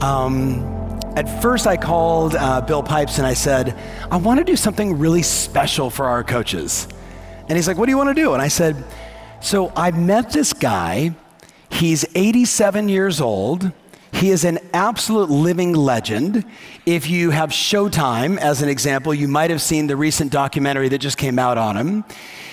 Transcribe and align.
um, 0.00 1.00
at 1.16 1.40
first 1.40 1.66
I 1.66 1.76
called 1.76 2.34
uh, 2.34 2.60
Bill 2.60 2.82
Pipes 2.82 3.18
and 3.18 3.26
I 3.26 3.34
said, 3.34 3.78
I 4.10 4.18
want 4.18 4.38
to 4.38 4.44
do 4.44 4.56
something 4.56 4.98
really 4.98 5.22
special 5.22 5.88
for 5.88 6.06
our 6.06 6.22
coaches. 6.22 6.86
And 7.48 7.56
he's 7.56 7.66
like, 7.66 7.78
What 7.78 7.86
do 7.86 7.92
you 7.92 7.96
want 7.96 8.10
to 8.10 8.22
do? 8.22 8.34
And 8.34 8.42
I 8.42 8.48
said, 8.48 8.84
So 9.40 9.72
I 9.74 9.90
met 9.92 10.30
this 10.30 10.52
guy, 10.52 11.14
he's 11.70 12.04
87 12.14 12.88
years 12.88 13.20
old. 13.20 13.72
He 14.12 14.30
is 14.30 14.44
an 14.44 14.58
absolute 14.72 15.28
living 15.28 15.74
legend. 15.74 16.44
If 16.86 17.10
you 17.10 17.30
have 17.30 17.50
Showtime 17.50 18.38
as 18.38 18.62
an 18.62 18.70
example, 18.70 19.12
you 19.12 19.28
might 19.28 19.50
have 19.50 19.60
seen 19.60 19.88
the 19.88 19.96
recent 19.96 20.32
documentary 20.32 20.88
that 20.88 20.98
just 20.98 21.18
came 21.18 21.38
out 21.38 21.58
on 21.58 21.76
him. 21.76 22.04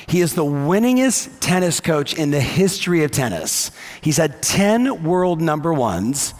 He 0.07 0.19
is 0.19 0.35
the 0.35 0.43
winningest 0.43 1.39
tennis 1.39 1.79
coach 1.79 2.13
in 2.15 2.31
the 2.31 2.41
history 2.41 3.05
of 3.05 3.11
tennis. 3.11 3.71
He's 4.01 4.17
had 4.17 4.41
10 4.41 5.03
world 5.03 5.41
number 5.41 5.73
ones. 5.73 6.33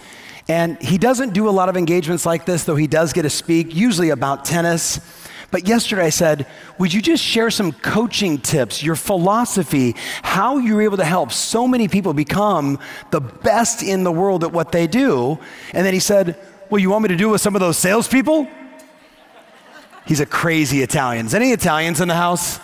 And 0.48 0.82
he 0.82 0.98
doesn't 0.98 1.34
do 1.34 1.48
a 1.48 1.52
lot 1.52 1.70
of 1.70 1.78
engagements 1.78 2.26
like 2.26 2.46
this, 2.46 2.66
though 2.66 2.76
he 2.76 2.88
does 2.88 3.14
get 3.14 3.22
to 3.22 3.30
speak, 3.30 3.74
usually 3.74 4.10
about 4.10 4.44
tennis. 4.44 5.00
But 5.52 5.68
yesterday 5.68 6.06
I 6.06 6.10
said, 6.10 6.48
Would 6.80 6.94
you 6.94 7.02
just 7.02 7.24
share 7.24 7.50
some 7.50 7.72
coaching 7.72 8.40
tips, 8.40 8.84
your 8.84 8.96
philosophy, 8.96 9.96
how 10.22 10.58
you're 10.58 10.82
able 10.82 10.98
to 10.98 11.06
help 11.06 11.32
so 11.32 11.68
many 11.68 11.88
people 11.88 12.14
become 12.14 12.80
the 13.12 13.22
best 13.22 13.84
in 13.84 14.04
the 14.04 14.12
world 14.12 14.44
at 14.44 14.52
what 14.52 14.72
they 14.72 14.88
do? 14.88 15.38
And 15.74 15.86
then 15.86 15.94
he 15.94 16.00
said, 16.00 16.38
Well, 16.70 16.80
you 16.80 16.90
want 16.90 17.04
me 17.04 17.10
to 17.10 17.16
do 17.16 17.30
it 17.30 17.34
with 17.34 17.42
some 17.42 17.56
of 17.56 17.62
those 17.62 17.78
salespeople? 17.78 18.48
He's 20.06 20.20
a 20.20 20.26
crazy 20.26 20.82
Italian. 20.82 21.28
Is 21.28 21.36
any 21.36 21.52
Italians 21.52 22.02
in 22.02 22.10
the 22.10 22.16
house? 22.16 22.60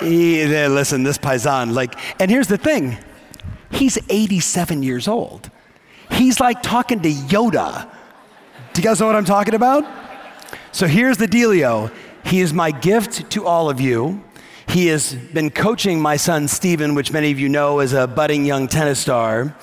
He, 0.00 0.44
listen, 0.44 1.02
this 1.02 1.18
paisan, 1.18 1.72
like, 1.72 1.94
and 2.20 2.30
here's 2.30 2.48
the 2.48 2.58
thing 2.58 2.98
he's 3.70 3.98
87 4.08 4.82
years 4.82 5.08
old. 5.08 5.50
He's 6.12 6.40
like 6.40 6.62
talking 6.62 7.00
to 7.00 7.10
Yoda. 7.10 7.88
Do 8.72 8.82
you 8.82 8.88
guys 8.88 9.00
know 9.00 9.06
what 9.06 9.16
I'm 9.16 9.24
talking 9.24 9.54
about? 9.54 9.84
So 10.72 10.86
here's 10.86 11.16
the 11.16 11.26
dealio. 11.26 11.92
He 12.24 12.40
is 12.40 12.52
my 12.52 12.70
gift 12.70 13.30
to 13.30 13.46
all 13.46 13.68
of 13.70 13.80
you. 13.80 14.22
He 14.68 14.86
has 14.86 15.14
been 15.14 15.50
coaching 15.50 16.00
my 16.00 16.16
son 16.16 16.46
Steven, 16.46 16.94
which 16.94 17.12
many 17.12 17.32
of 17.32 17.40
you 17.40 17.48
know 17.48 17.80
is 17.80 17.92
a 17.92 18.06
budding 18.06 18.44
young 18.44 18.68
tennis 18.68 19.00
star. 19.00 19.56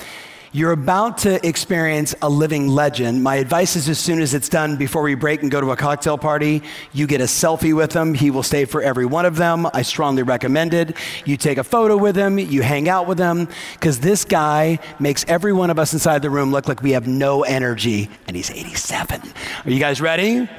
You're 0.58 0.72
about 0.72 1.20
to 1.20 1.48
experience 1.48 2.16
a 2.24 2.28
living 2.28 2.68
legend. 2.68 3.22
My 3.22 3.36
advice 3.36 3.76
is 3.76 3.88
as 3.90 4.00
soon 4.00 4.20
as 4.20 4.34
it's 4.34 4.50
done, 4.50 4.76
before 4.76 5.04
we 5.04 5.14
break 5.14 5.44
and 5.44 5.52
go 5.52 5.62
to 5.62 5.70
a 5.70 5.76
cocktail 5.76 6.18
party, 6.18 6.64
you 6.94 7.06
get 7.06 7.22
a 7.22 7.26
selfie 7.26 7.76
with 7.76 7.94
him. 7.94 8.16
He 8.16 8.32
will 8.32 8.42
stay 8.42 8.66
for 8.66 8.82
every 8.82 9.06
one 9.06 9.28
of 9.28 9.36
them. 9.36 9.68
I 9.72 9.84
strongly 9.84 10.24
recommend 10.24 10.74
it. 10.74 10.98
You 11.26 11.38
take 11.38 11.60
a 11.60 11.64
photo 11.64 11.96
with 11.96 12.16
him, 12.16 12.40
you 12.40 12.64
hang 12.64 12.90
out 12.90 13.06
with 13.06 13.20
him, 13.20 13.50
because 13.74 14.00
this 14.00 14.26
guy 14.26 14.80
makes 14.98 15.24
every 15.28 15.54
one 15.54 15.70
of 15.70 15.78
us 15.78 15.94
inside 15.94 16.24
the 16.24 16.32
room 16.32 16.52
look 16.52 16.68
like 16.68 16.82
we 16.82 16.94
have 16.94 17.06
no 17.06 17.44
energy, 17.44 18.10
and 18.26 18.36
he's 18.36 18.50
87. 18.50 19.22
Are 19.64 19.70
you 19.70 19.80
guys 19.80 20.02
ready? 20.02 20.50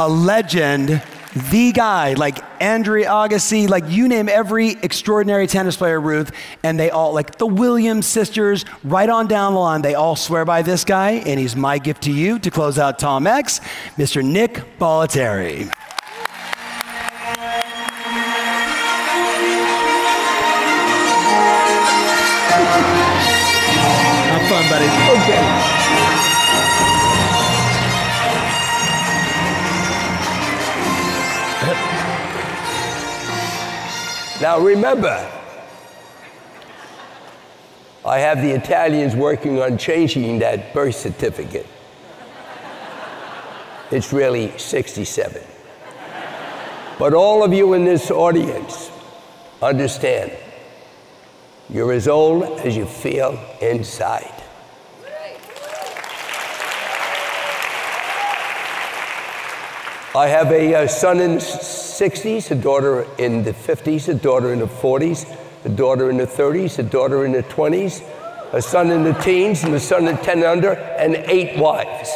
a 0.00 0.08
legend, 0.08 1.02
the 1.34 1.72
guy, 1.72 2.14
like 2.14 2.38
Andre 2.60 3.04
Agassi, 3.04 3.68
like 3.68 3.84
you 3.88 4.08
name 4.08 4.28
every 4.28 4.70
extraordinary 4.82 5.46
tennis 5.46 5.76
player, 5.76 6.00
Ruth, 6.00 6.32
and 6.62 6.78
they 6.78 6.90
all, 6.90 7.12
like 7.12 7.38
the 7.38 7.46
Williams 7.46 8.06
sisters, 8.06 8.64
right 8.84 9.08
on 9.08 9.26
down 9.26 9.54
the 9.54 9.60
line, 9.60 9.82
they 9.82 9.94
all 9.94 10.16
swear 10.16 10.44
by 10.44 10.62
this 10.62 10.84
guy, 10.84 11.10
and 11.10 11.38
he's 11.38 11.54
my 11.54 11.78
gift 11.78 12.02
to 12.04 12.12
you 12.12 12.38
to 12.38 12.50
close 12.50 12.78
out 12.78 12.98
Tom 12.98 13.26
X, 13.26 13.60
Mr. 13.96 14.24
Nick 14.24 14.62
Bollettieri. 14.78 15.70
Have 24.30 24.48
fun, 24.48 24.68
buddy. 24.70 24.86
Okay. 25.22 25.57
Now 34.58 34.64
remember, 34.64 35.32
I 38.04 38.18
have 38.18 38.42
the 38.42 38.50
Italians 38.50 39.14
working 39.14 39.62
on 39.62 39.78
changing 39.78 40.40
that 40.40 40.74
birth 40.74 40.96
certificate. 40.96 41.68
It's 43.92 44.12
really 44.12 44.58
67. 44.58 45.40
But 46.98 47.14
all 47.14 47.44
of 47.44 47.52
you 47.52 47.74
in 47.74 47.84
this 47.84 48.10
audience 48.10 48.90
understand 49.62 50.32
you're 51.70 51.92
as 51.92 52.08
old 52.08 52.42
as 52.58 52.76
you 52.76 52.86
feel 52.86 53.38
inside. 53.60 54.37
I 60.18 60.26
have 60.26 60.50
a, 60.50 60.74
a 60.74 60.88
son 60.88 61.20
in 61.20 61.34
the 61.34 61.40
60s, 61.40 62.50
a 62.50 62.56
daughter 62.56 63.06
in 63.18 63.44
the 63.44 63.52
50s, 63.52 64.08
a 64.08 64.14
daughter 64.14 64.52
in 64.52 64.58
the 64.58 64.66
40s, 64.66 65.32
a 65.64 65.68
daughter 65.68 66.10
in 66.10 66.16
the 66.16 66.26
30s, 66.26 66.80
a 66.80 66.82
daughter 66.82 67.24
in 67.24 67.30
the 67.30 67.44
20s, 67.44 68.02
a 68.52 68.60
son 68.60 68.90
in 68.90 69.04
the 69.04 69.12
teens, 69.12 69.62
and 69.62 69.72
a 69.74 69.78
son 69.78 70.08
in 70.08 70.16
10 70.16 70.42
under, 70.42 70.72
and 70.72 71.14
eight 71.14 71.56
wives. 71.56 72.10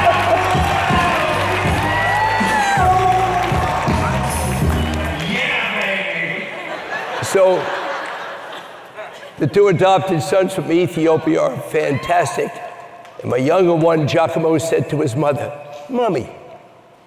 So, 7.37 7.63
the 9.37 9.47
two 9.47 9.69
adopted 9.69 10.23
sons 10.23 10.55
from 10.55 10.73
Ethiopia 10.73 11.39
are 11.39 11.61
fantastic. 11.61 12.51
And 13.21 13.31
my 13.31 13.37
younger 13.37 13.75
one, 13.75 14.09
Giacomo, 14.09 14.57
said 14.57 14.89
to 14.89 15.03
his 15.03 15.15
mother, 15.15 15.53
Mommy, 15.91 16.31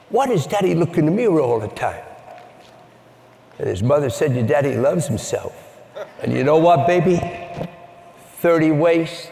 why 0.09 0.27
does 0.27 0.45
daddy 0.45 0.75
look 0.75 0.99
in 0.99 1.07
the 1.07 1.11
mirror 1.11 1.41
all 1.41 1.59
the 1.59 1.67
time? 1.69 2.03
And 3.57 3.69
his 3.69 3.81
mother 3.81 4.11
said, 4.11 4.35
Your 4.35 4.45
daddy 4.45 4.75
loves 4.75 5.07
himself. 5.07 5.79
And 6.21 6.31
you 6.31 6.43
know 6.43 6.59
what, 6.59 6.85
baby? 6.85 7.19
30 8.35 8.69
waist, 8.69 9.31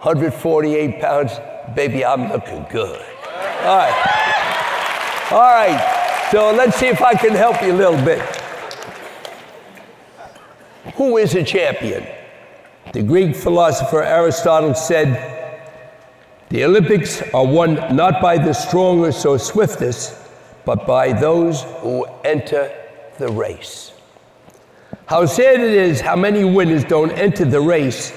148 0.00 1.00
pounds. 1.00 1.32
Baby, 1.74 2.04
I'm 2.04 2.30
looking 2.30 2.66
good. 2.70 3.00
All 3.62 3.78
right. 3.78 5.28
All 5.32 5.38
right. 5.40 6.28
So 6.30 6.52
let's 6.52 6.76
see 6.76 6.88
if 6.88 7.00
I 7.00 7.14
can 7.14 7.34
help 7.34 7.62
you 7.62 7.72
a 7.72 7.78
little 7.78 8.04
bit. 8.04 8.33
Who 10.96 11.16
is 11.16 11.34
a 11.34 11.42
champion? 11.42 12.06
The 12.92 13.02
Greek 13.02 13.34
philosopher 13.34 14.02
Aristotle 14.02 14.74
said, 14.74 15.68
The 16.50 16.64
Olympics 16.64 17.22
are 17.32 17.46
won 17.46 17.74
not 17.96 18.20
by 18.20 18.38
the 18.38 18.52
strongest 18.52 19.24
or 19.26 19.38
swiftest, 19.38 20.14
but 20.64 20.86
by 20.86 21.12
those 21.12 21.62
who 21.80 22.04
enter 22.24 22.70
the 23.18 23.28
race. 23.28 23.92
How 25.06 25.26
sad 25.26 25.60
it 25.60 25.72
is 25.72 26.00
how 26.00 26.16
many 26.16 26.44
winners 26.44 26.84
don't 26.84 27.10
enter 27.12 27.44
the 27.44 27.60
race 27.60 28.12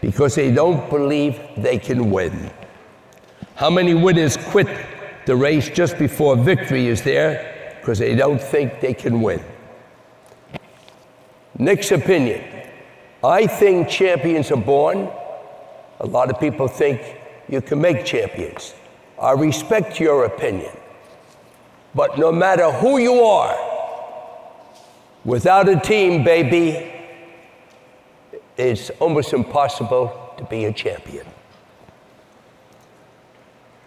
because 0.00 0.34
they 0.34 0.50
don't 0.50 0.88
believe 0.90 1.40
they 1.56 1.78
can 1.78 2.10
win. 2.10 2.50
How 3.56 3.70
many 3.70 3.94
winners 3.94 4.36
quit 4.36 4.68
the 5.26 5.36
race 5.36 5.68
just 5.68 5.98
before 5.98 6.36
victory 6.36 6.86
is 6.86 7.02
there 7.02 7.76
because 7.80 7.98
they 7.98 8.14
don't 8.14 8.40
think 8.40 8.80
they 8.80 8.94
can 8.94 9.20
win. 9.20 9.42
Nick's 11.58 11.90
opinion. 11.90 12.44
I 13.24 13.46
think 13.46 13.88
champions 13.88 14.50
are 14.50 14.56
born. 14.60 15.08
A 16.00 16.06
lot 16.06 16.30
of 16.30 16.38
people 16.38 16.68
think 16.68 17.00
you 17.48 17.60
can 17.60 17.80
make 17.80 18.04
champions. 18.04 18.74
I 19.20 19.32
respect 19.32 19.98
your 19.98 20.26
opinion. 20.26 20.72
But 21.94 22.18
no 22.18 22.30
matter 22.30 22.70
who 22.70 22.98
you 22.98 23.20
are, 23.20 23.56
without 25.24 25.68
a 25.68 25.80
team, 25.80 26.22
baby, 26.24 26.92
it's 28.58 28.90
almost 29.00 29.32
impossible 29.32 30.34
to 30.36 30.44
be 30.44 30.66
a 30.66 30.72
champion. 30.72 31.26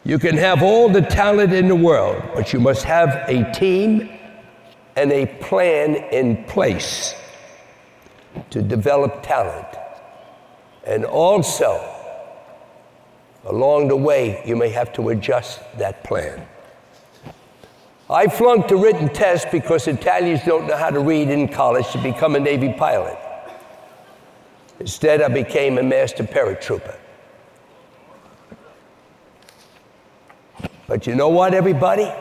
You 0.03 0.17
can 0.17 0.35
have 0.37 0.63
all 0.63 0.89
the 0.89 1.01
talent 1.01 1.53
in 1.53 1.67
the 1.67 1.75
world, 1.75 2.23
but 2.33 2.51
you 2.51 2.59
must 2.59 2.83
have 2.83 3.09
a 3.27 3.51
team 3.51 4.09
and 4.95 5.11
a 5.11 5.27
plan 5.27 5.95
in 6.11 6.43
place 6.45 7.13
to 8.49 8.61
develop 8.61 9.21
talent. 9.23 9.67
And 10.85 11.05
also, 11.05 11.83
along 13.45 13.87
the 13.89 13.95
way, 13.95 14.41
you 14.45 14.55
may 14.55 14.69
have 14.69 14.93
to 14.93 15.09
adjust 15.09 15.59
that 15.77 16.03
plan. 16.03 16.45
I 18.09 18.27
flunked 18.27 18.71
a 18.71 18.77
written 18.77 19.09
test 19.09 19.51
because 19.51 19.87
Italians 19.87 20.41
don't 20.43 20.67
know 20.67 20.75
how 20.75 20.89
to 20.89 20.99
read 20.99 21.29
in 21.29 21.47
college 21.47 21.89
to 21.91 21.99
become 21.99 22.35
a 22.35 22.39
Navy 22.39 22.73
pilot. 22.73 23.17
Instead, 24.79 25.21
I 25.21 25.27
became 25.27 25.77
a 25.77 25.83
master 25.83 26.23
paratrooper. 26.23 26.95
But 30.87 31.05
you 31.05 31.13
know 31.13 31.29
what, 31.29 31.53
everybody? 31.53 32.11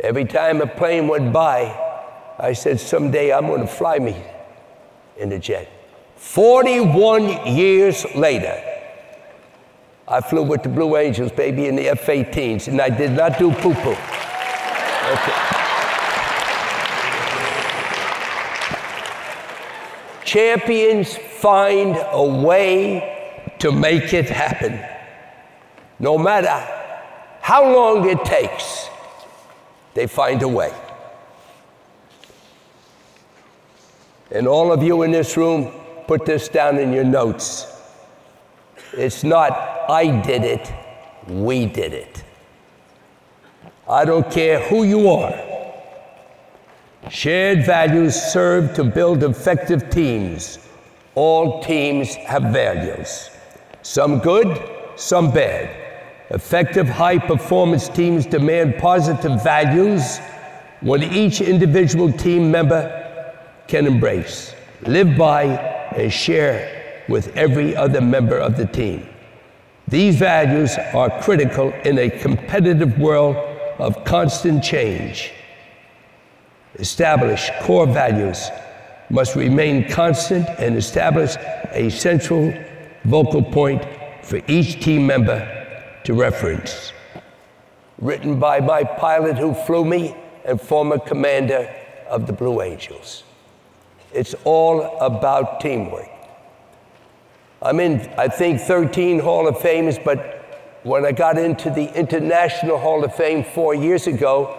Every 0.00 0.24
time 0.24 0.60
a 0.60 0.66
plane 0.68 1.08
went 1.08 1.32
by, 1.32 1.76
I 2.38 2.52
said, 2.52 2.78
someday 2.78 3.32
I'm 3.32 3.46
going 3.46 3.60
to 3.60 3.66
fly 3.66 3.98
me 3.98 4.22
in 5.18 5.32
a 5.32 5.38
jet. 5.38 5.68
41 6.16 7.46
years 7.46 8.06
later, 8.14 8.62
I 10.06 10.20
flew 10.20 10.42
with 10.42 10.62
the 10.62 10.68
Blue 10.68 10.96
Angels, 10.96 11.32
baby, 11.32 11.66
in 11.66 11.76
the 11.76 11.88
F 11.88 12.06
18s, 12.06 12.68
and 12.68 12.80
I 12.80 12.90
did 12.90 13.12
not 13.12 13.38
do 13.38 13.52
poo 13.52 13.74
poo. 13.74 13.96
Okay. 15.12 15.52
Champions 20.24 21.16
find 21.16 21.96
a 22.10 22.24
way 22.24 23.54
to 23.58 23.70
make 23.70 24.12
it 24.12 24.28
happen. 24.28 24.80
No 25.98 26.16
matter 26.18 26.58
how 27.40 27.70
long 27.72 28.08
it 28.08 28.24
takes, 28.24 28.88
they 29.94 30.06
find 30.06 30.42
a 30.42 30.48
way. 30.48 30.72
And 34.34 34.48
all 34.48 34.72
of 34.72 34.82
you 34.82 35.02
in 35.02 35.10
this 35.10 35.36
room, 35.36 35.70
put 36.06 36.24
this 36.24 36.48
down 36.48 36.78
in 36.78 36.92
your 36.92 37.04
notes. 37.04 37.66
It's 38.94 39.22
not, 39.24 39.52
I 39.90 40.22
did 40.22 40.42
it, 40.42 40.72
we 41.28 41.66
did 41.66 41.92
it. 41.92 42.24
I 43.88 44.04
don't 44.04 44.30
care 44.30 44.60
who 44.60 44.84
you 44.84 45.10
are. 45.10 45.34
Shared 47.10 47.66
values 47.66 48.14
serve 48.14 48.74
to 48.74 48.84
build 48.84 49.22
effective 49.22 49.90
teams. 49.90 50.58
All 51.14 51.62
teams 51.62 52.14
have 52.14 52.44
values, 52.44 53.28
some 53.82 54.18
good, 54.18 54.62
some 54.96 55.30
bad. 55.30 55.76
Effective 56.30 56.88
high 56.88 57.18
performance 57.18 57.88
teams 57.88 58.24
demand 58.24 58.78
positive 58.78 59.42
values 59.42 60.18
when 60.80 61.02
each 61.02 61.42
individual 61.42 62.10
team 62.10 62.50
member 62.50 63.01
can 63.72 63.86
embrace, 63.86 64.54
live 64.82 65.16
by, 65.16 65.44
and 65.96 66.12
share 66.12 67.04
with 67.08 67.34
every 67.38 67.74
other 67.74 68.02
member 68.02 68.36
of 68.36 68.54
the 68.58 68.66
team. 68.66 69.08
These 69.88 70.16
values 70.16 70.76
are 70.92 71.08
critical 71.22 71.72
in 71.86 71.98
a 71.98 72.10
competitive 72.10 72.98
world 72.98 73.34
of 73.78 74.04
constant 74.04 74.62
change. 74.62 75.32
Established 76.74 77.50
core 77.62 77.86
values 77.86 78.50
must 79.08 79.36
remain 79.36 79.88
constant 79.88 80.46
and 80.58 80.76
establish 80.76 81.34
a 81.70 81.88
central 81.88 82.52
vocal 83.04 83.42
point 83.42 83.82
for 84.22 84.42
each 84.48 84.84
team 84.84 85.06
member 85.06 85.40
to 86.04 86.12
reference. 86.12 86.92
Written 87.96 88.38
by 88.38 88.60
my 88.60 88.84
pilot 88.84 89.38
who 89.38 89.54
flew 89.64 89.86
me 89.86 90.14
and 90.44 90.60
former 90.60 90.98
commander 90.98 91.74
of 92.06 92.26
the 92.26 92.34
Blue 92.34 92.60
Angels. 92.60 93.24
It's 94.12 94.34
all 94.44 94.98
about 94.98 95.60
teamwork. 95.60 96.08
I'm 97.62 97.80
in, 97.80 98.00
I 98.18 98.28
think, 98.28 98.60
13 98.60 99.20
Hall 99.20 99.46
of 99.46 99.60
Fames, 99.60 99.98
but 99.98 100.80
when 100.82 101.06
I 101.06 101.12
got 101.12 101.38
into 101.38 101.70
the 101.70 101.96
International 101.96 102.78
Hall 102.78 103.04
of 103.04 103.14
Fame 103.14 103.44
four 103.44 103.74
years 103.74 104.06
ago, 104.08 104.58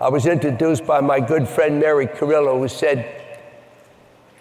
I 0.00 0.08
was 0.08 0.26
introduced 0.26 0.86
by 0.86 1.00
my 1.00 1.20
good 1.20 1.46
friend 1.46 1.78
Mary 1.78 2.06
Carillo, 2.06 2.58
who 2.58 2.68
said, 2.68 3.14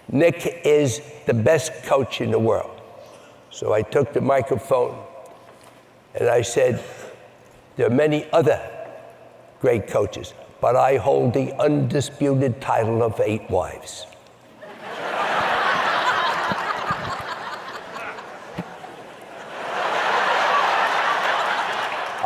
Nick 0.10 0.62
is 0.64 1.02
the 1.26 1.34
best 1.34 1.84
coach 1.84 2.22
in 2.22 2.32
the 2.32 2.40
world. 2.40 2.82
So 3.50 3.74
I 3.74 3.82
took 3.82 4.14
the 4.14 4.22
microphone 4.22 5.04
and 6.16 6.30
I 6.30 6.44
said, 6.44 6.82
There 7.76 7.88
are 7.88 7.94
many 7.94 8.26
other 8.32 8.62
great 9.60 9.88
coaches, 9.88 10.34
but 10.62 10.76
I 10.76 10.96
hold 10.96 11.34
the 11.34 11.54
undisputed 11.60 12.62
title 12.62 13.04
of 13.04 13.20
eight 13.20 13.50
wives. 13.50 14.06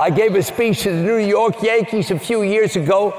I 0.01 0.09
gave 0.09 0.33
a 0.33 0.41
speech 0.41 0.81
to 0.81 0.89
the 0.89 1.03
New 1.03 1.17
York 1.17 1.61
Yankees 1.61 2.09
a 2.09 2.17
few 2.17 2.41
years 2.41 2.75
ago, 2.75 3.13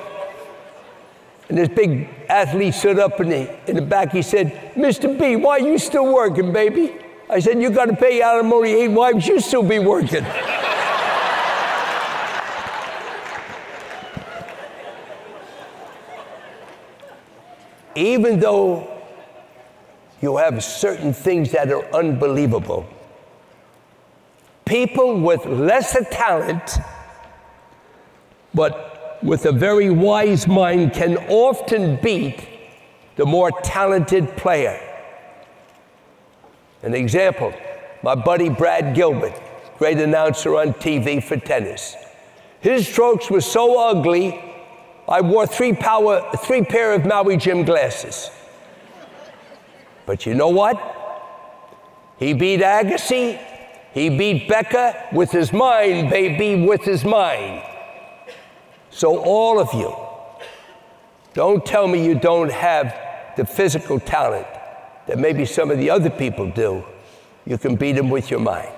and 1.49 1.57
this 1.57 1.69
big 1.69 2.09
athlete 2.29 2.75
stood 2.75 2.99
up 2.99 3.21
in 3.21 3.29
the, 3.29 3.71
in 3.71 3.77
the 3.77 3.83
back. 3.83 4.11
He 4.11 4.21
said, 4.21 4.75
Mr. 4.75 5.17
B, 5.17 5.37
why 5.37 5.61
are 5.61 5.61
you 5.61 5.79
still 5.79 6.13
working, 6.13 6.53
baby? 6.53 6.97
I 7.31 7.39
said, 7.39 7.63
You 7.63 7.71
got 7.71 7.85
to 7.85 7.95
pay 7.95 8.21
alimony 8.21 8.73
eight 8.73 8.89
wives, 8.89 9.29
you 9.29 9.39
still 9.39 9.63
be 9.63 9.79
working. 9.79 10.27
even 17.95 18.41
though 18.41 18.89
you 20.21 20.37
have 20.37 20.65
certain 20.65 21.13
things 21.13 21.53
that 21.53 21.71
are 21.71 21.85
unbelievable, 21.95 22.89
people 24.73 25.21
with 25.21 25.45
lesser 25.45 26.03
talent, 26.03 26.79
but 28.55 29.19
with 29.23 29.45
a 29.45 29.53
very 29.53 29.91
wise 29.91 30.49
mind, 30.49 30.95
can 30.95 31.19
often 31.29 31.97
beat 31.97 32.49
the 33.17 33.27
more 33.27 33.51
talented 33.63 34.35
player. 34.35 34.81
An 36.83 36.95
example 36.95 37.53
my 38.03 38.15
buddy 38.15 38.49
Brad 38.49 38.95
Gilbert, 38.95 39.39
great 39.77 39.99
announcer 39.99 40.57
on 40.57 40.73
TV 40.73 41.23
for 41.23 41.37
tennis. 41.37 41.95
His 42.61 42.89
strokes 42.89 43.31
were 43.31 43.43
so 43.43 43.79
ugly, 43.79 44.43
I 45.07 45.21
wore 45.21 45.47
three, 45.47 45.75
power, 45.75 46.27
three 46.39 46.65
pair 46.65 46.95
of 46.95 47.05
Maui 47.05 47.37
Jim 47.37 47.65
glasses. 47.65 48.31
But 50.07 50.25
you 50.25 50.33
know 50.35 50.49
what? 50.49 50.77
He 52.19 52.33
beat 52.33 52.61
Agassi. 52.61 53.52
He 53.95 54.09
beat 54.09 54.49
Becker 54.49 54.95
with 55.13 55.31
his 55.31 55.53
mind, 55.53 56.09
baby, 56.09 56.67
with 56.67 56.83
his 56.83 57.05
mind. 57.05 57.63
So, 58.91 59.19
all 59.19 59.59
of 59.59 59.73
you, 59.75 59.95
don't 61.35 61.65
tell 61.65 61.87
me 61.89 62.05
you 62.05 62.15
don't 62.15 62.51
have 62.51 62.97
the 63.37 63.45
physical 63.45 63.99
talent 64.01 64.47
that 65.07 65.19
maybe 65.19 65.45
some 65.45 65.71
of 65.71 65.79
the 65.79 65.91
other 65.91 66.11
people 66.11 66.51
do. 66.51 66.85
You 67.47 67.59
can 67.59 67.77
beat 67.77 67.93
them 67.93 68.09
with 68.09 68.31
your 68.31 68.41
mind. 68.41 68.73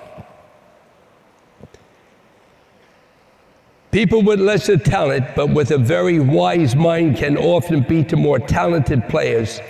People 3.91 4.21
with 4.21 4.41
lesser 4.41 4.77
talent, 4.77 5.25
but 5.35 5.49
with 5.51 5.71
a 5.71 5.77
very 5.77 6.19
wise 6.19 6.75
mind, 6.75 7.15
can 7.15 7.37
often 7.37 7.81
beat 7.81 8.09
the 8.09 8.17
more 8.17 8.39
talented 8.39 9.07
players 9.07 9.61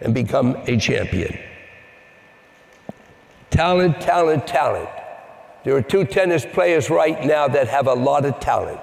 and 0.00 0.12
become 0.12 0.56
a 0.66 0.76
champion. 0.76 1.38
Talent, 3.54 4.00
talent, 4.00 4.48
talent. 4.48 4.88
There 5.62 5.76
are 5.76 5.80
two 5.80 6.04
tennis 6.04 6.44
players 6.44 6.90
right 6.90 7.24
now 7.24 7.46
that 7.46 7.68
have 7.68 7.86
a 7.86 7.94
lot 7.94 8.24
of 8.24 8.40
talent. 8.40 8.80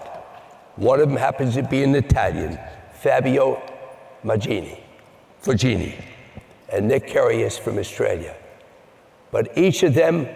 One 0.77 1.01
of 1.01 1.09
them 1.09 1.17
happens 1.17 1.55
to 1.55 1.63
be 1.63 1.83
an 1.83 1.93
Italian, 1.93 2.57
Fabio 2.93 3.61
Magini, 4.23 4.79
Fognini, 5.43 6.01
and 6.71 6.87
Nick 6.87 7.07
Kyrgios 7.07 7.59
from 7.59 7.79
Australia. 7.79 8.33
But 9.29 9.57
each 9.57 9.83
of 9.83 9.93
them 9.93 10.29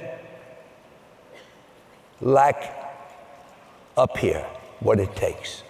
lack 2.20 2.76
up 3.96 4.18
here 4.18 4.46
what 4.82 5.00
it 5.00 5.16
takes. 5.16 5.64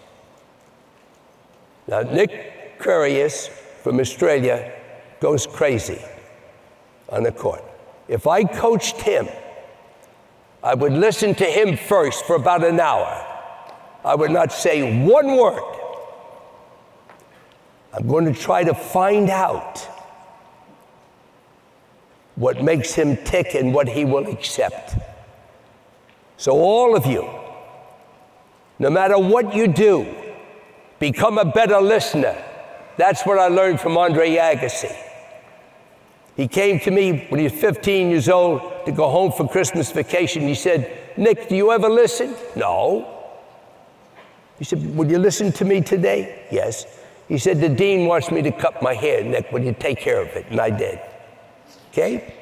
Now, 1.86 2.02
Nick 2.02 2.80
Kyrgios 2.80 3.48
from 3.84 4.00
Australia 4.00 4.74
goes 5.20 5.46
crazy 5.46 6.02
on 7.10 7.22
the 7.22 7.32
court. 7.32 7.64
If 8.08 8.28
I 8.28 8.44
coached 8.44 9.02
him, 9.02 9.28
I 10.64 10.74
would 10.74 10.94
listen 10.94 11.36
to 11.36 11.46
him 11.46 11.78
first 11.78 12.26
for 12.26 12.36
about 12.36 12.64
an 12.64 12.80
hour. 12.80 13.26
I 14.04 14.16
would 14.16 14.32
not 14.32 14.52
say 14.52 15.04
one 15.06 15.38
word. 15.38 15.62
I'm 17.94 18.08
going 18.08 18.26
to 18.32 18.40
try 18.40 18.64
to 18.64 18.74
find 18.74 19.30
out 19.30 19.80
what 22.36 22.62
makes 22.62 22.94
him 22.94 23.16
tick 23.24 23.56
and 23.56 23.74
what 23.74 23.88
he 23.88 24.06
will 24.06 24.28
accept. 24.28 24.96
So, 26.38 26.52
all 26.52 26.96
of 26.96 27.06
you, 27.06 27.30
no 28.78 28.90
matter 28.90 29.18
what 29.18 29.56
you 29.56 29.68
do, 29.68 30.14
become 31.00 31.38
a 31.38 31.46
better 31.46 31.80
listener. 31.80 32.36
That's 32.98 33.26
what 33.26 33.40
I 33.40 33.48
learned 33.48 33.80
from 33.80 33.98
Andre 33.98 34.30
Agassi. 34.36 35.05
He 36.36 36.48
came 36.48 36.80
to 36.82 36.92
me 36.92 37.26
when 37.30 37.40
he 37.40 37.46
was 37.46 37.54
15 37.54 38.10
years 38.10 38.28
old 38.28 38.86
to 38.86 38.92
go 38.92 39.10
home 39.10 39.32
for 39.32 39.48
Christmas 39.48 39.92
vacation. 39.92 40.42
He 40.42 40.56
said, 40.56 40.92
Nick, 41.18 41.48
do 41.48 41.56
you 41.56 41.72
ever 41.72 41.88
listen? 41.88 42.36
No. 42.56 43.12
He 44.60 44.66
said, 44.66 44.96
Would 44.96 45.10
you 45.10 45.20
listen 45.20 45.52
to 45.54 45.66
me 45.66 45.82
today? 45.82 46.46
Yes. 46.52 46.86
He 47.30 47.38
said, 47.38 47.62
The 47.62 47.70
dean 47.70 48.08
wants 48.08 48.32
me 48.32 48.42
to 48.42 48.52
cut 48.52 48.82
my 48.82 48.94
hair, 48.94 49.24
Nick. 49.24 49.52
Would 49.52 49.64
you 49.64 49.74
take 49.74 50.00
care 50.00 50.22
of 50.22 50.28
it? 50.30 50.46
And 50.50 50.60
I 50.60 50.70
did. 50.70 51.00
Okay? 51.92 52.34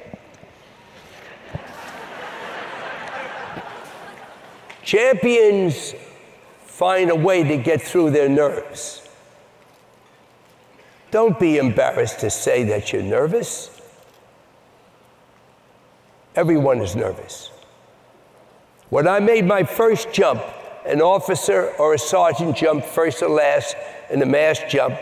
Champions 4.82 5.94
find 6.66 7.10
a 7.10 7.14
way 7.14 7.42
to 7.44 7.56
get 7.56 7.80
through 7.80 8.10
their 8.10 8.28
nerves. 8.28 9.08
Don't 11.10 11.38
be 11.38 11.58
embarrassed 11.58 12.18
to 12.20 12.28
say 12.30 12.64
that 12.64 12.92
you're 12.92 13.02
nervous. 13.02 13.73
Everyone 16.36 16.80
is 16.80 16.96
nervous. 16.96 17.50
When 18.90 19.06
I 19.08 19.20
made 19.20 19.44
my 19.44 19.64
first 19.64 20.12
jump, 20.12 20.42
an 20.84 21.00
officer 21.00 21.72
or 21.78 21.94
a 21.94 21.98
sergeant 21.98 22.56
jumped 22.56 22.86
first 22.86 23.22
or 23.22 23.28
last 23.28 23.76
in 24.10 24.18
the 24.18 24.26
mass 24.26 24.60
jump. 24.68 24.98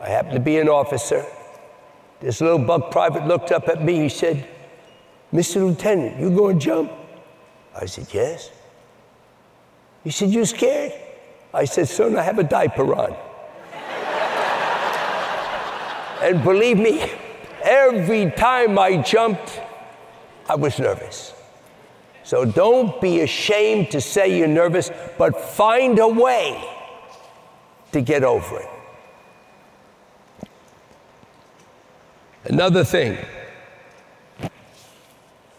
I 0.00 0.08
happened 0.08 0.34
to 0.34 0.40
be 0.40 0.58
an 0.58 0.68
officer. 0.68 1.24
This 2.20 2.40
little 2.40 2.58
buck 2.58 2.90
private 2.90 3.26
looked 3.26 3.50
up 3.50 3.68
at 3.68 3.82
me. 3.82 4.00
He 4.02 4.08
said, 4.08 4.46
Mr. 5.32 5.66
Lieutenant, 5.66 6.20
you 6.20 6.30
going 6.30 6.58
to 6.58 6.64
jump? 6.64 6.92
I 7.74 7.86
said, 7.86 8.08
Yes. 8.12 8.50
He 10.04 10.10
said, 10.10 10.30
You 10.30 10.44
scared? 10.44 10.92
I 11.54 11.64
said, 11.64 11.88
Son, 11.88 12.16
I 12.16 12.22
have 12.22 12.38
a 12.38 12.44
diaper 12.44 12.94
on. 12.94 13.16
and 16.22 16.42
believe 16.42 16.78
me, 16.78 17.10
every 17.62 18.30
time 18.32 18.78
I 18.78 18.98
jumped, 18.98 19.60
I 20.48 20.54
was 20.54 20.78
nervous. 20.78 21.34
So 22.24 22.44
don't 22.44 23.00
be 23.00 23.20
ashamed 23.20 23.90
to 23.92 24.00
say 24.00 24.38
you're 24.38 24.48
nervous, 24.48 24.90
but 25.16 25.40
find 25.40 25.98
a 25.98 26.08
way 26.08 26.62
to 27.92 28.00
get 28.00 28.22
over 28.22 28.60
it. 28.60 28.68
Another 32.44 32.84
thing 32.84 33.18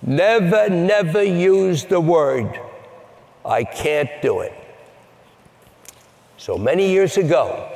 never, 0.02 0.70
never 0.70 1.24
use 1.24 1.86
the 1.86 2.00
word, 2.00 2.60
I 3.46 3.64
can't 3.64 4.10
do 4.22 4.42
it. 4.42 4.54
So 6.38 6.58
many 6.58 6.90
years 6.90 7.18
ago, 7.18 7.68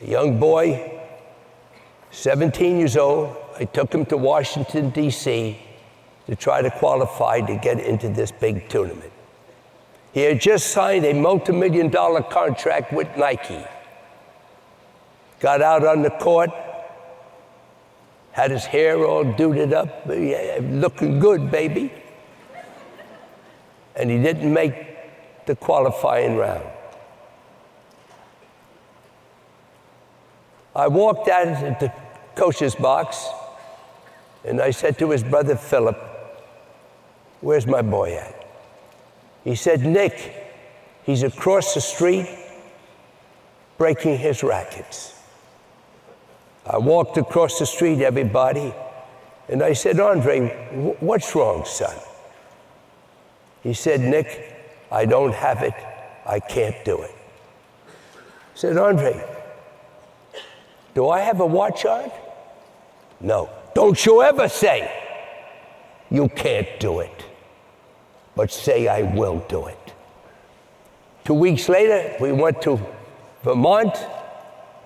a 0.00 0.06
young 0.06 0.40
boy, 0.40 1.00
17 2.10 2.78
years 2.78 2.96
old, 2.96 3.36
I 3.60 3.64
took 3.66 3.92
him 3.92 4.06
to 4.06 4.16
Washington, 4.16 4.88
D.C. 4.88 5.58
to 6.26 6.34
try 6.34 6.62
to 6.62 6.70
qualify 6.70 7.42
to 7.42 7.56
get 7.56 7.78
into 7.78 8.08
this 8.08 8.32
big 8.32 8.70
tournament. 8.70 9.12
He 10.14 10.22
had 10.22 10.40
just 10.40 10.68
signed 10.68 11.04
a 11.04 11.12
multi 11.12 11.52
million 11.52 11.90
dollar 11.90 12.22
contract 12.22 12.90
with 12.90 13.14
Nike. 13.18 13.62
Got 15.40 15.60
out 15.60 15.84
on 15.84 16.00
the 16.00 16.08
court, 16.08 16.50
had 18.32 18.50
his 18.50 18.64
hair 18.64 19.04
all 19.04 19.24
duded 19.24 19.74
up, 19.74 20.06
looking 20.06 21.18
good, 21.18 21.50
baby. 21.50 21.92
And 23.94 24.10
he 24.10 24.16
didn't 24.22 24.50
make 24.50 25.44
the 25.44 25.54
qualifying 25.54 26.36
round. 26.36 26.66
I 30.74 30.88
walked 30.88 31.28
out 31.28 31.46
into 31.46 31.76
the 31.78 31.92
coach's 32.36 32.74
box 32.74 33.28
and 34.44 34.60
I 34.60 34.70
said 34.70 34.98
to 34.98 35.10
his 35.10 35.22
brother 35.22 35.56
Philip, 35.56 35.98
Where's 37.40 37.66
my 37.66 37.82
boy 37.82 38.14
at? 38.16 38.36
He 39.44 39.54
said, 39.54 39.82
Nick, 39.82 40.34
he's 41.04 41.22
across 41.22 41.74
the 41.74 41.80
street 41.80 42.28
breaking 43.78 44.18
his 44.18 44.42
rackets. 44.42 45.18
I 46.66 46.76
walked 46.76 47.16
across 47.16 47.58
the 47.58 47.64
street, 47.64 48.02
everybody, 48.02 48.74
and 49.48 49.62
I 49.62 49.72
said, 49.72 49.98
Andre, 49.98 50.48
what's 51.00 51.34
wrong, 51.34 51.64
son? 51.64 51.96
He 53.62 53.72
said, 53.72 54.00
Nick, 54.00 54.56
I 54.92 55.06
don't 55.06 55.34
have 55.34 55.62
it. 55.62 55.74
I 56.26 56.40
can't 56.40 56.76
do 56.84 57.00
it. 57.02 57.14
I 58.24 58.28
said, 58.54 58.76
Andre, 58.76 59.24
do 60.94 61.08
I 61.08 61.20
have 61.20 61.40
a 61.40 61.46
watch 61.46 61.86
on? 61.86 62.10
No. 63.20 63.48
Don't 63.74 64.04
you 64.04 64.22
ever 64.22 64.48
say 64.48 64.90
you 66.10 66.28
can't 66.28 66.68
do 66.80 67.00
it, 67.00 67.24
but 68.34 68.50
say 68.50 68.88
I 68.88 69.02
will 69.02 69.38
do 69.48 69.66
it. 69.66 69.94
Two 71.24 71.34
weeks 71.34 71.68
later, 71.68 72.16
we 72.20 72.32
went 72.32 72.60
to 72.62 72.80
Vermont, 73.44 73.94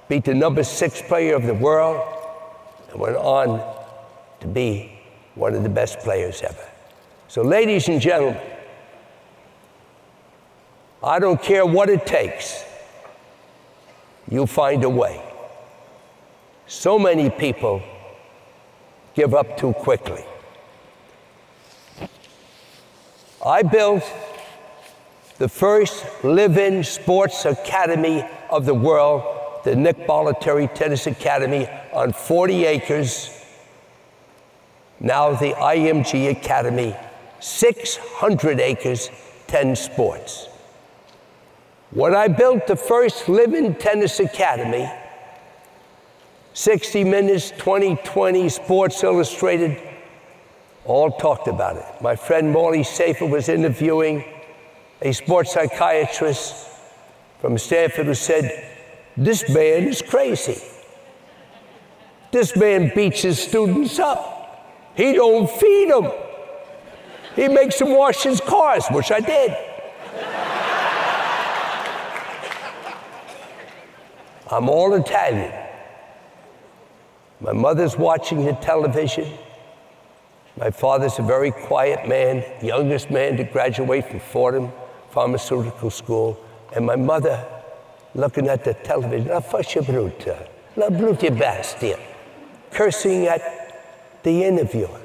beat 0.09 0.25
the 0.25 0.35
number 0.35 0.63
six 0.63 1.01
player 1.01 1.35
of 1.35 1.45
the 1.45 1.55
world, 1.55 2.03
and 2.91 3.01
went 3.01 3.17
on 3.17 3.63
to 4.41 4.47
be 4.47 4.99
one 5.35 5.55
of 5.55 5.63
the 5.63 5.69
best 5.69 5.99
players 6.01 6.43
ever. 6.43 6.69
So, 7.29 7.43
ladies 7.43 7.89
and 7.89 8.01
gentlemen, 8.01 8.41
I 11.03 11.19
don't 11.19 11.41
care 11.43 11.65
what 11.67 11.89
it 11.89 12.07
takes, 12.07 12.65
you 14.31 14.47
find 14.47 14.85
a 14.85 14.89
way. 14.89 15.23
So 16.67 16.99
many 16.99 17.31
people 17.31 17.83
give 19.15 19.35
up 19.35 19.57
too 19.57 19.73
quickly. 19.73 20.25
I 23.45 23.63
built 23.63 24.03
the 25.39 25.49
first 25.49 26.05
live 26.23 26.57
in 26.57 26.85
sports 26.85 27.45
academy 27.45 28.25
of 28.51 28.65
the 28.65 28.75
world, 28.75 29.23
the 29.65 29.75
Nick 29.77 30.07
Bollettieri 30.07 30.73
Tennis 30.75 31.07
Academy, 31.07 31.69
on 31.93 32.13
40 32.13 32.65
acres. 32.65 33.31
Now 35.01 35.35
the 35.35 35.53
IMG 35.53 36.31
Academy, 36.31 36.97
600 37.41 38.61
acres, 38.61 39.11
10 39.49 39.77
sports. 39.77 40.49
When 41.91 42.15
I 42.15 42.29
built 42.29 42.67
the 42.67 42.77
first 42.77 43.29
live 43.29 43.55
in 43.55 43.75
tennis 43.75 44.19
academy, 44.19 44.91
60 46.55 47.03
Minutes, 47.03 47.51
2020, 47.51 48.49
Sports 48.49 49.03
Illustrated, 49.03 49.77
all 50.85 51.11
talked 51.11 51.49
about 51.49 51.77
it. 51.77 51.85
My 52.01 52.15
friend 52.15 52.53
Morley 52.53 52.85
Safer 52.85 53.27
was 53.27 53.49
interviewing 53.49 54.25
a 55.03 55.13
sports 55.13 55.53
psychiatrist 55.53 56.69
from 57.41 57.59
Stanford 57.59 58.07
who 58.07 58.15
said, 58.15 58.71
This 59.17 59.49
man 59.49 59.89
is 59.89 60.01
crazy. 60.01 60.63
This 62.31 62.57
man 62.57 62.93
beats 62.95 63.23
his 63.23 63.43
students 63.43 63.99
up. 63.99 64.93
He 64.97 65.13
don't 65.13 65.51
feed 65.51 65.91
them. 65.91 66.13
He 67.35 67.49
makes 67.49 67.81
them 67.81 67.97
wash 67.97 68.23
his 68.23 68.41
cars, 68.41 68.87
which 68.93 69.11
I 69.11 69.19
did. 69.19 69.57
I'm 74.53 74.69
all 74.69 74.95
Italian. 74.95 75.64
My 77.45 77.53
mother's 77.53 77.99
watching 77.99 78.47
the 78.47 78.55
television. 78.55 79.31
My 80.57 80.71
father's 80.71 81.19
a 81.19 81.23
very 81.23 81.51
quiet 81.51 82.09
man, 82.09 82.43
youngest 82.63 83.11
man 83.11 83.37
to 83.37 83.45
graduate 83.45 84.09
from 84.09 84.21
Fordham 84.21 84.73
Pharmaceutical 85.11 85.91
School. 85.91 86.41
And 86.75 86.87
my 86.87 86.97
mother 86.97 87.45
looking 88.15 88.49
at 88.49 88.65
the 88.65 88.73
television, 88.73 89.29
la 89.29 89.41
faccia 89.41 89.83
brutta, 89.83 90.49
la 90.77 90.89
brutta 90.89 91.39
bestia, 91.39 91.99
cursing 92.71 93.27
at 93.27 94.23
the 94.23 94.43
interviewer. 94.43 95.03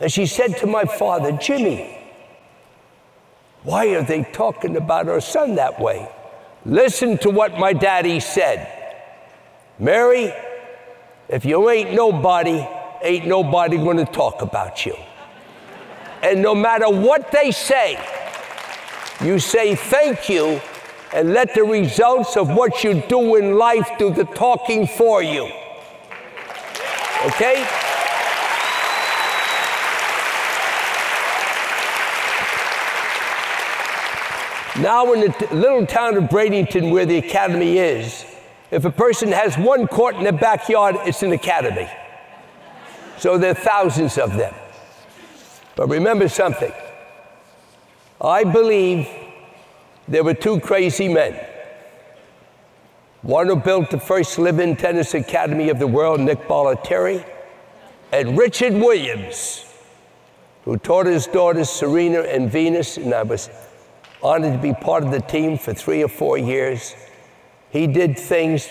And 0.00 0.10
she 0.10 0.24
said 0.24 0.56
to 0.56 0.66
my 0.66 0.84
father, 0.84 1.32
Jimmy, 1.32 1.98
why 3.62 3.88
are 3.88 4.02
they 4.02 4.22
talking 4.22 4.74
about 4.78 5.06
our 5.06 5.20
son 5.20 5.56
that 5.56 5.78
way? 5.78 6.08
Listen 6.64 7.18
to 7.18 7.28
what 7.28 7.58
my 7.58 7.74
daddy 7.74 8.20
said. 8.20 8.78
Mary, 9.78 10.32
if 11.30 11.44
you 11.44 11.70
ain't 11.70 11.92
nobody, 11.92 12.66
ain't 13.02 13.24
nobody 13.24 13.76
gonna 13.76 14.04
talk 14.04 14.42
about 14.42 14.84
you. 14.84 14.96
And 16.24 16.42
no 16.42 16.56
matter 16.56 16.90
what 16.90 17.30
they 17.30 17.52
say, 17.52 18.04
you 19.22 19.38
say 19.38 19.76
thank 19.76 20.28
you 20.28 20.60
and 21.14 21.32
let 21.32 21.54
the 21.54 21.62
results 21.62 22.36
of 22.36 22.48
what 22.48 22.82
you 22.82 23.02
do 23.08 23.36
in 23.36 23.56
life 23.56 23.88
do 23.96 24.12
the 24.12 24.24
talking 24.24 24.88
for 24.88 25.22
you. 25.22 25.44
Okay? 27.26 27.64
Now, 34.80 35.12
in 35.12 35.20
the 35.20 35.28
t- 35.38 35.54
little 35.54 35.86
town 35.86 36.16
of 36.16 36.24
Bradenton, 36.24 36.90
where 36.90 37.06
the 37.06 37.18
academy 37.18 37.78
is, 37.78 38.24
if 38.70 38.84
a 38.84 38.90
person 38.90 39.32
has 39.32 39.56
one 39.58 39.86
court 39.86 40.16
in 40.16 40.24
their 40.24 40.32
backyard, 40.32 40.96
it's 41.04 41.22
an 41.22 41.32
academy. 41.32 41.88
So 43.18 43.36
there 43.36 43.50
are 43.50 43.54
thousands 43.54 44.16
of 44.16 44.36
them. 44.36 44.54
But 45.76 45.88
remember 45.88 46.28
something 46.28 46.72
I 48.20 48.44
believe 48.44 49.08
there 50.06 50.22
were 50.22 50.34
two 50.34 50.60
crazy 50.60 51.08
men. 51.08 51.38
One 53.22 53.46
who 53.46 53.56
built 53.56 53.90
the 53.90 54.00
first 54.00 54.38
live-in 54.38 54.76
tennis 54.76 55.14
academy 55.14 55.68
of 55.68 55.78
the 55.78 55.86
world, 55.86 56.20
Nick 56.20 56.40
Bollettieri, 56.48 57.24
and 58.12 58.36
Richard 58.36 58.74
Williams, 58.74 59.64
who 60.64 60.76
taught 60.76 61.06
his 61.06 61.26
daughters 61.26 61.70
Serena 61.70 62.20
and 62.20 62.50
Venus, 62.50 62.96
and 62.96 63.14
I 63.14 63.22
was 63.22 63.50
honored 64.22 64.54
to 64.54 64.58
be 64.58 64.74
part 64.74 65.04
of 65.04 65.10
the 65.10 65.20
team 65.20 65.56
for 65.58 65.72
three 65.72 66.02
or 66.02 66.08
four 66.08 66.36
years. 66.36 66.94
He 67.70 67.86
did 67.86 68.18
things 68.18 68.68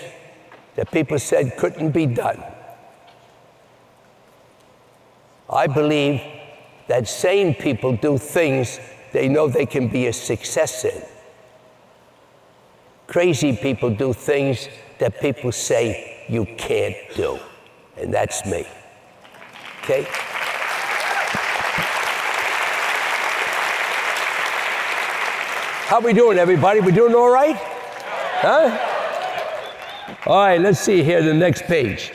that 0.76 0.90
people 0.90 1.18
said 1.18 1.56
couldn't 1.56 1.90
be 1.90 2.06
done. 2.06 2.42
I 5.48 5.66
believe 5.66 6.22
that 6.86 7.08
sane 7.08 7.54
people 7.54 7.96
do 7.96 8.18
things 8.18 8.78
they 9.12 9.28
know 9.28 9.48
they 9.48 9.66
can 9.66 9.88
be 9.88 10.06
a 10.06 10.12
success 10.12 10.84
in. 10.84 11.02
Crazy 13.06 13.56
people 13.56 13.90
do 13.90 14.12
things 14.12 14.68
that 14.98 15.20
people 15.20 15.50
say 15.50 16.24
you 16.28 16.46
can't 16.56 16.96
do. 17.16 17.38
And 17.96 18.14
that's 18.14 18.46
me. 18.46 18.64
Okay? 19.82 20.06
How 25.88 26.00
we 26.00 26.12
doing, 26.12 26.38
everybody? 26.38 26.78
We 26.78 26.92
doing 26.92 27.14
all 27.14 27.30
right? 27.30 27.56
Huh? 27.56 28.89
All 30.26 30.36
right, 30.36 30.60
let's 30.60 30.80
see 30.80 31.02
here 31.02 31.22
the 31.22 31.32
next 31.32 31.62
page. 31.62 32.12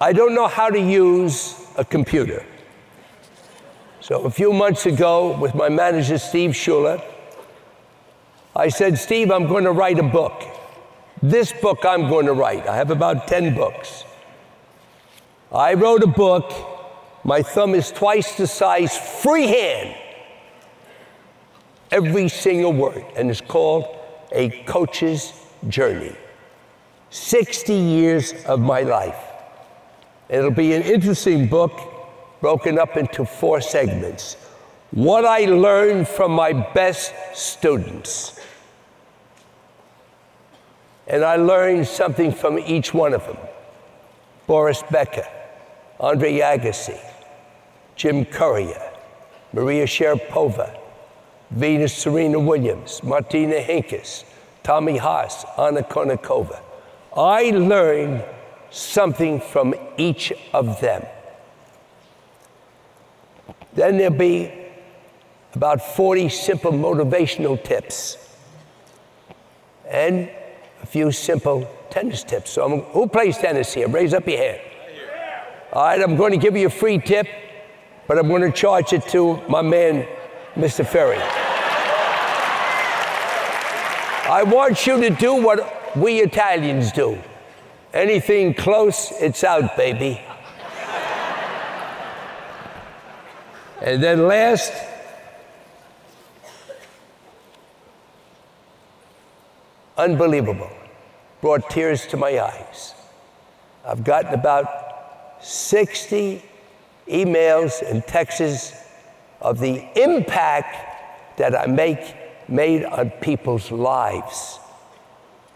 I 0.00 0.12
don't 0.12 0.34
know 0.34 0.46
how 0.46 0.68
to 0.68 0.78
use 0.78 1.66
a 1.76 1.84
computer. 1.84 2.44
So 4.00 4.22
a 4.22 4.30
few 4.30 4.52
months 4.52 4.86
ago, 4.86 5.36
with 5.38 5.54
my 5.54 5.68
manager, 5.68 6.18
Steve 6.18 6.54
Schuler, 6.54 7.02
I 8.54 8.68
said, 8.68 8.98
Steve, 8.98 9.30
I'm 9.30 9.46
going 9.46 9.64
to 9.64 9.72
write 9.72 9.98
a 9.98 10.02
book. 10.02 10.44
This 11.22 11.52
book 11.52 11.84
I'm 11.84 12.08
going 12.08 12.26
to 12.26 12.32
write. 12.32 12.66
I 12.66 12.76
have 12.76 12.90
about 12.90 13.28
10 13.28 13.54
books. 13.54 14.04
I 15.52 15.74
wrote 15.74 16.02
a 16.02 16.08
book. 16.08 16.52
My 17.24 17.42
thumb 17.42 17.74
is 17.74 17.90
twice 17.90 18.36
the 18.36 18.46
size, 18.46 18.96
freehand. 18.96 19.96
Every 21.90 22.28
single 22.28 22.72
word. 22.72 23.04
And 23.16 23.30
it's 23.30 23.40
called 23.40 23.86
A 24.32 24.50
Coach's 24.64 25.32
Journey. 25.68 26.14
60 27.10 27.72
years 27.72 28.34
of 28.44 28.60
my 28.60 28.82
life. 28.82 29.16
It'll 30.28 30.50
be 30.50 30.74
an 30.74 30.82
interesting 30.82 31.48
book 31.48 31.72
broken 32.40 32.78
up 32.78 32.96
into 32.96 33.24
four 33.24 33.60
segments. 33.60 34.36
What 34.90 35.24
I 35.24 35.46
learned 35.46 36.08
from 36.08 36.32
my 36.32 36.52
best 36.52 37.14
students. 37.34 38.38
And 41.06 41.24
I 41.24 41.36
learned 41.36 41.86
something 41.86 42.32
from 42.32 42.58
each 42.58 42.92
one 42.92 43.14
of 43.14 43.26
them. 43.26 43.38
Boris 44.46 44.82
Becker, 44.90 45.26
Andre 46.00 46.38
Agassi, 46.38 46.98
Jim 47.96 48.24
Courier, 48.24 48.92
Maria 49.52 49.84
Sharapova, 49.84 50.78
Venus 51.50 51.94
Serena 51.94 52.38
Williams, 52.38 53.02
Martina 53.02 53.56
Hingis, 53.56 54.24
Tommy 54.62 54.98
Haas, 54.98 55.44
Anna 55.58 55.82
Kournikova. 55.82 56.60
I 57.16 57.50
learned 57.50 58.24
something 58.70 59.40
from 59.40 59.74
each 59.96 60.32
of 60.52 60.80
them. 60.80 61.04
Then 63.74 63.96
there'll 63.96 64.16
be 64.16 64.52
about 65.54 65.80
40 65.80 66.28
simple 66.28 66.72
motivational 66.72 67.62
tips 67.62 68.18
and 69.88 70.30
a 70.82 70.86
few 70.86 71.10
simple 71.10 71.68
tennis 71.90 72.22
tips. 72.22 72.50
So, 72.50 72.64
I'm, 72.64 72.80
who 72.92 73.08
plays 73.08 73.38
tennis 73.38 73.72
here? 73.72 73.88
Raise 73.88 74.12
up 74.12 74.26
your 74.26 74.38
hand. 74.38 74.60
All 75.72 75.84
right, 75.84 76.00
I'm 76.00 76.16
going 76.16 76.32
to 76.32 76.38
give 76.38 76.56
you 76.56 76.66
a 76.66 76.70
free 76.70 76.98
tip, 76.98 77.26
but 78.06 78.18
I'm 78.18 78.28
going 78.28 78.42
to 78.42 78.52
charge 78.52 78.92
it 78.92 79.02
to 79.08 79.40
my 79.48 79.62
man, 79.62 80.06
Mr. 80.58 80.84
Ferry. 80.84 81.18
I 84.28 84.42
want 84.42 84.88
you 84.88 85.00
to 85.00 85.10
do 85.10 85.36
what 85.36 85.96
we 85.96 86.20
Italians 86.20 86.90
do. 86.90 87.16
Anything 87.94 88.54
close, 88.54 89.12
it's 89.20 89.44
out, 89.44 89.76
baby. 89.76 90.20
and 93.80 94.02
then 94.02 94.26
last, 94.26 94.72
unbelievable, 99.96 100.70
brought 101.40 101.70
tears 101.70 102.04
to 102.08 102.16
my 102.16 102.40
eyes. 102.40 102.94
I've 103.86 104.02
gotten 104.02 104.34
about 104.34 105.38
60 105.40 106.42
emails 107.06 107.80
and 107.88 108.04
texts 108.08 108.87
of 109.40 109.58
the 109.58 109.86
impact 110.00 111.38
that 111.38 111.54
I 111.54 111.66
make 111.66 112.16
made 112.48 112.84
on 112.84 113.10
people's 113.10 113.70
lives 113.70 114.58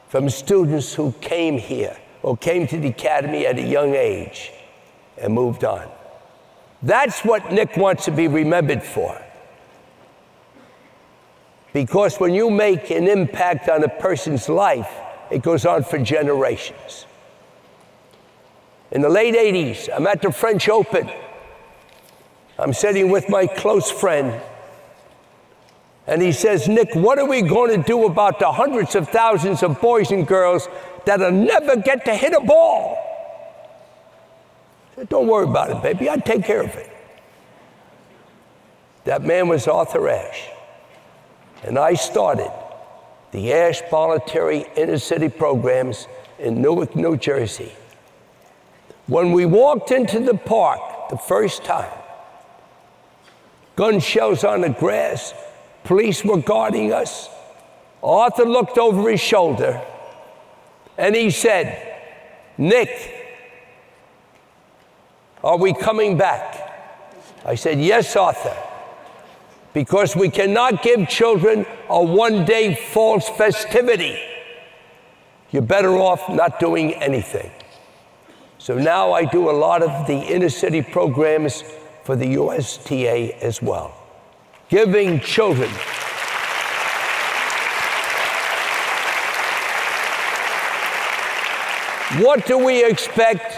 from 0.09 0.29
students 0.29 0.95
who 0.95 1.13
came 1.21 1.59
here 1.59 1.97
or 2.23 2.37
came 2.37 2.67
to 2.67 2.79
the 2.79 2.89
academy 2.89 3.47
at 3.47 3.59
a 3.59 3.63
young 3.63 3.95
age 3.95 4.53
and 5.19 5.33
moved 5.33 5.65
on. 5.65 5.89
That's 6.83 7.25
what 7.25 7.53
Nick 7.53 7.77
wants 7.77 8.05
to 8.05 8.11
be 8.11 8.29
remembered 8.29 8.83
for. 8.83 9.21
Because 11.73 12.21
when 12.21 12.35
you 12.35 12.51
make 12.51 12.91
an 12.91 13.09
impact 13.09 13.69
on 13.69 13.83
a 13.83 13.89
person's 13.89 14.49
life, 14.49 14.91
it 15.31 15.43
goes 15.43 15.65
on 15.65 15.85
for 15.85 15.99
generations. 15.99 17.07
In 18.91 19.01
the 19.01 19.09
late 19.09 19.35
80s, 19.35 19.89
I'm 19.95 20.07
at 20.07 20.21
the 20.21 20.31
French 20.31 20.69
Open. 20.69 21.11
I'm 22.63 22.73
sitting 22.73 23.11
with 23.11 23.29
my 23.29 23.49
close 23.49 23.91
friend, 23.91 24.41
and 26.07 26.23
he 26.23 26.31
says, 26.31 26.69
Nick, 26.69 26.95
what 26.95 27.19
are 27.19 27.29
we 27.29 27.43
going 27.43 27.77
to 27.77 27.85
do 27.85 28.07
about 28.07 28.39
the 28.39 28.53
hundreds 28.53 28.95
of 28.95 29.09
thousands 29.09 29.65
of 29.65 29.81
boys 29.81 30.13
and 30.13 30.25
girls 30.25 30.69
that'll 31.05 31.33
never 31.33 31.75
get 31.75 32.05
to 32.05 32.15
hit 32.15 32.33
a 32.33 32.41
ball? 32.41 32.99
I 34.93 34.95
said, 34.95 35.09
Don't 35.09 35.27
worry 35.27 35.45
about 35.45 35.71
it, 35.71 35.83
baby. 35.83 36.09
I'll 36.09 36.21
take 36.21 36.45
care 36.45 36.63
of 36.63 36.73
it. 36.77 36.89
That 39.07 39.23
man 39.23 39.49
was 39.49 39.67
Arthur 39.67 40.09
Ashe. 40.09 40.49
And 41.65 41.77
I 41.77 41.95
started 41.95 42.53
the 43.33 43.53
Ashe 43.53 43.83
Bollettieri 43.91 44.69
Inner 44.77 44.99
City 44.99 45.29
programs 45.29 46.07
in 46.39 46.63
Newark, 46.63 46.95
New 46.95 47.17
Jersey. 47.17 47.73
When 49.09 49.33
we 49.33 49.47
walked 49.47 49.91
into 49.91 50.21
the 50.21 50.35
park 50.35 51.09
the 51.11 51.19
first 51.19 51.65
time, 51.65 51.91
gun 53.77 54.01
shells 54.01 54.45
on 54.45 54.63
the 54.63 54.69
grass, 54.69 55.35
police 55.85 56.25
were 56.25 56.39
guarding 56.39 56.93
us. 56.93 57.29
Arthur 58.03 58.45
looked 58.45 58.79
over 58.79 59.11
his 59.11 59.21
shoulder 59.21 59.81
and 60.99 61.15
he 61.15 61.31
said, 61.31 62.01
Nick, 62.59 62.91
are 65.43 65.57
we 65.57 65.73
coming 65.73 66.17
back? 66.17 66.59
I 67.45 67.55
said, 67.55 67.81
Yes, 67.81 68.15
Arthur, 68.15 68.57
because 69.73 70.15
we 70.15 70.29
cannot 70.29 70.83
give 70.83 71.09
children 71.09 71.67
a 71.89 72.03
one 72.03 72.45
day 72.45 72.75
false 72.75 73.29
festivity. 73.29 74.19
You're 75.51 75.63
better 75.63 75.97
off 75.97 76.29
not 76.29 76.61
doing 76.61 76.95
anything. 76.95 77.51
So 78.59 78.79
now 78.79 79.13
I 79.13 79.25
do 79.25 79.51
a 79.51 79.53
lot 79.53 79.83
of 79.83 80.07
the 80.07 80.15
inner 80.15 80.49
city 80.49 80.83
programs 80.83 81.65
for 82.05 82.17
the 82.17 82.35
USTA 82.35 83.43
as 83.43 83.63
well, 83.63 83.95
giving 84.69 85.21
children 85.21 85.71
What 92.19 92.45
do 92.45 92.59
we 92.59 92.85
expect 92.85 93.57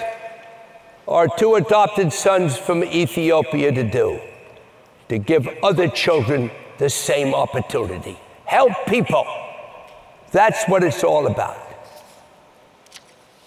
our 1.09 1.27
two 1.27 1.57
adopted 1.57 2.13
sons 2.13 2.57
from 2.57 2.85
Ethiopia 2.85 3.73
to 3.73 3.83
do? 3.83 4.21
To 5.09 5.19
give 5.19 5.49
other 5.61 5.89
children 5.89 6.53
the 6.79 6.89
same 6.89 7.35
opportunity. 7.35 8.17
Help 8.45 8.71
people. 8.87 9.27
That's 10.31 10.65
what 10.67 10.85
it's 10.85 11.03
all 11.03 11.27
about. 11.27 11.59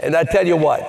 And 0.02 0.14
I 0.14 0.26
tell 0.26 0.46
you 0.46 0.58
what, 0.58 0.82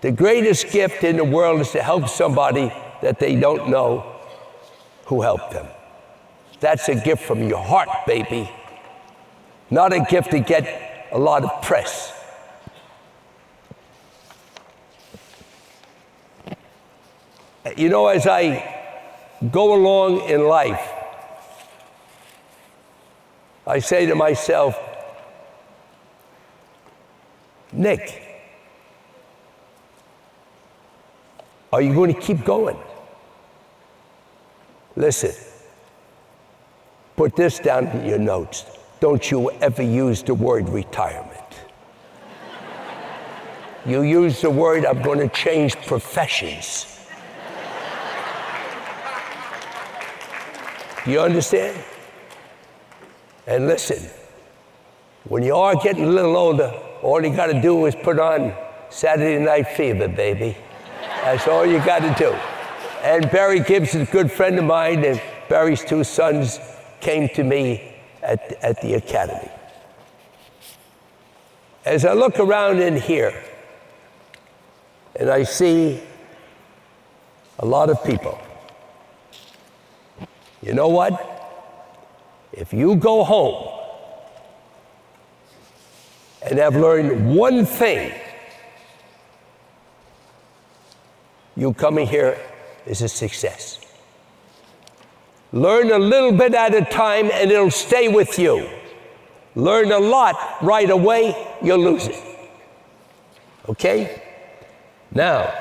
the 0.00 0.12
greatest 0.12 0.70
gift 0.70 1.04
in 1.04 1.16
the 1.16 1.24
world 1.24 1.60
is 1.60 1.70
to 1.72 1.82
help 1.82 2.08
somebody 2.08 2.72
that 3.02 3.18
they 3.18 3.34
don't 3.34 3.68
know 3.68 4.16
who 5.06 5.22
helped 5.22 5.52
them. 5.52 5.66
That's 6.60 6.88
a 6.88 6.94
gift 6.94 7.22
from 7.22 7.48
your 7.48 7.62
heart, 7.62 7.88
baby. 8.06 8.50
Not 9.70 9.92
a 9.92 10.00
gift 10.00 10.30
to 10.30 10.40
get 10.40 11.08
a 11.12 11.18
lot 11.18 11.44
of 11.44 11.62
press. 11.62 12.12
You 17.76 17.88
know, 17.88 18.06
as 18.08 18.26
I 18.26 18.74
go 19.50 19.74
along 19.74 20.28
in 20.28 20.46
life, 20.46 20.80
I 23.66 23.80
say 23.80 24.06
to 24.06 24.14
myself, 24.14 24.78
Nick, 27.72 28.25
are 31.76 31.82
you 31.82 31.92
going 31.92 32.14
to 32.14 32.18
keep 32.18 32.42
going? 32.42 32.78
Listen, 34.96 35.32
put 37.16 37.36
this 37.36 37.58
down 37.58 37.88
in 37.88 38.06
your 38.06 38.18
notes. 38.18 38.64
Don't 38.98 39.30
you 39.30 39.50
ever 39.60 39.82
use 39.82 40.22
the 40.22 40.32
word 40.32 40.70
retirement. 40.70 41.42
you 43.84 44.00
use 44.00 44.40
the 44.40 44.48
word, 44.48 44.86
I'm 44.86 45.02
going 45.02 45.18
to 45.18 45.28
change 45.28 45.76
professions. 45.82 46.98
Do 51.04 51.10
You 51.10 51.20
understand? 51.20 51.78
And 53.46 53.66
listen, 53.66 54.02
when 55.24 55.42
you 55.42 55.54
are 55.54 55.74
getting 55.74 56.04
a 56.04 56.08
little 56.08 56.38
older, 56.38 56.72
all 57.02 57.22
you 57.22 57.36
got 57.36 57.48
to 57.48 57.60
do 57.60 57.84
is 57.84 57.94
put 57.94 58.18
on 58.18 58.54
Saturday 58.88 59.44
Night 59.44 59.68
Fever, 59.68 60.08
baby. 60.08 60.56
That's 61.26 61.48
all 61.48 61.66
you 61.66 61.78
got 61.78 62.02
to 62.02 62.14
do. 62.16 62.30
And 63.02 63.28
Barry 63.32 63.58
Gibbs 63.58 63.96
is 63.96 64.08
a 64.08 64.12
good 64.12 64.30
friend 64.30 64.56
of 64.60 64.64
mine, 64.64 65.04
and 65.04 65.20
Barry's 65.48 65.84
two 65.84 66.04
sons 66.04 66.60
came 67.00 67.28
to 67.30 67.42
me 67.42 67.96
at, 68.22 68.52
at 68.62 68.80
the 68.80 68.94
academy. 68.94 69.50
As 71.84 72.04
I 72.04 72.12
look 72.12 72.38
around 72.38 72.78
in 72.78 72.94
here, 72.94 73.42
and 75.16 75.28
I 75.28 75.42
see 75.42 76.00
a 77.58 77.66
lot 77.66 77.90
of 77.90 78.04
people, 78.04 78.40
you 80.62 80.74
know 80.74 80.86
what? 80.86 81.10
If 82.52 82.72
you 82.72 82.94
go 82.94 83.24
home 83.24 83.68
and 86.48 86.56
have 86.60 86.76
learned 86.76 87.34
one 87.34 87.66
thing, 87.66 88.14
you 91.56 91.72
coming 91.72 92.06
here 92.06 92.38
is 92.86 93.02
a 93.02 93.08
success. 93.08 93.80
Learn 95.52 95.90
a 95.90 95.98
little 95.98 96.32
bit 96.32 96.54
at 96.54 96.74
a 96.74 96.82
time 96.82 97.30
and 97.32 97.50
it'll 97.50 97.70
stay 97.70 98.08
with 98.08 98.38
you. 98.38 98.68
Learn 99.54 99.90
a 99.90 99.98
lot 99.98 100.36
right 100.62 100.90
away, 100.90 101.56
you'll 101.62 101.78
lose 101.78 102.06
it. 102.06 102.22
Okay? 103.68 104.22
Now, 105.12 105.52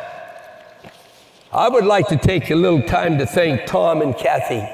I 1.51 1.69
would 1.69 1.85
like 1.85 2.07
to 2.09 2.17
take 2.17 2.49
a 2.51 2.55
little 2.55 2.81
time 2.81 3.17
to 3.19 3.25
thank 3.25 3.65
Tom 3.65 4.01
and 4.01 4.15
Kathy 4.17 4.67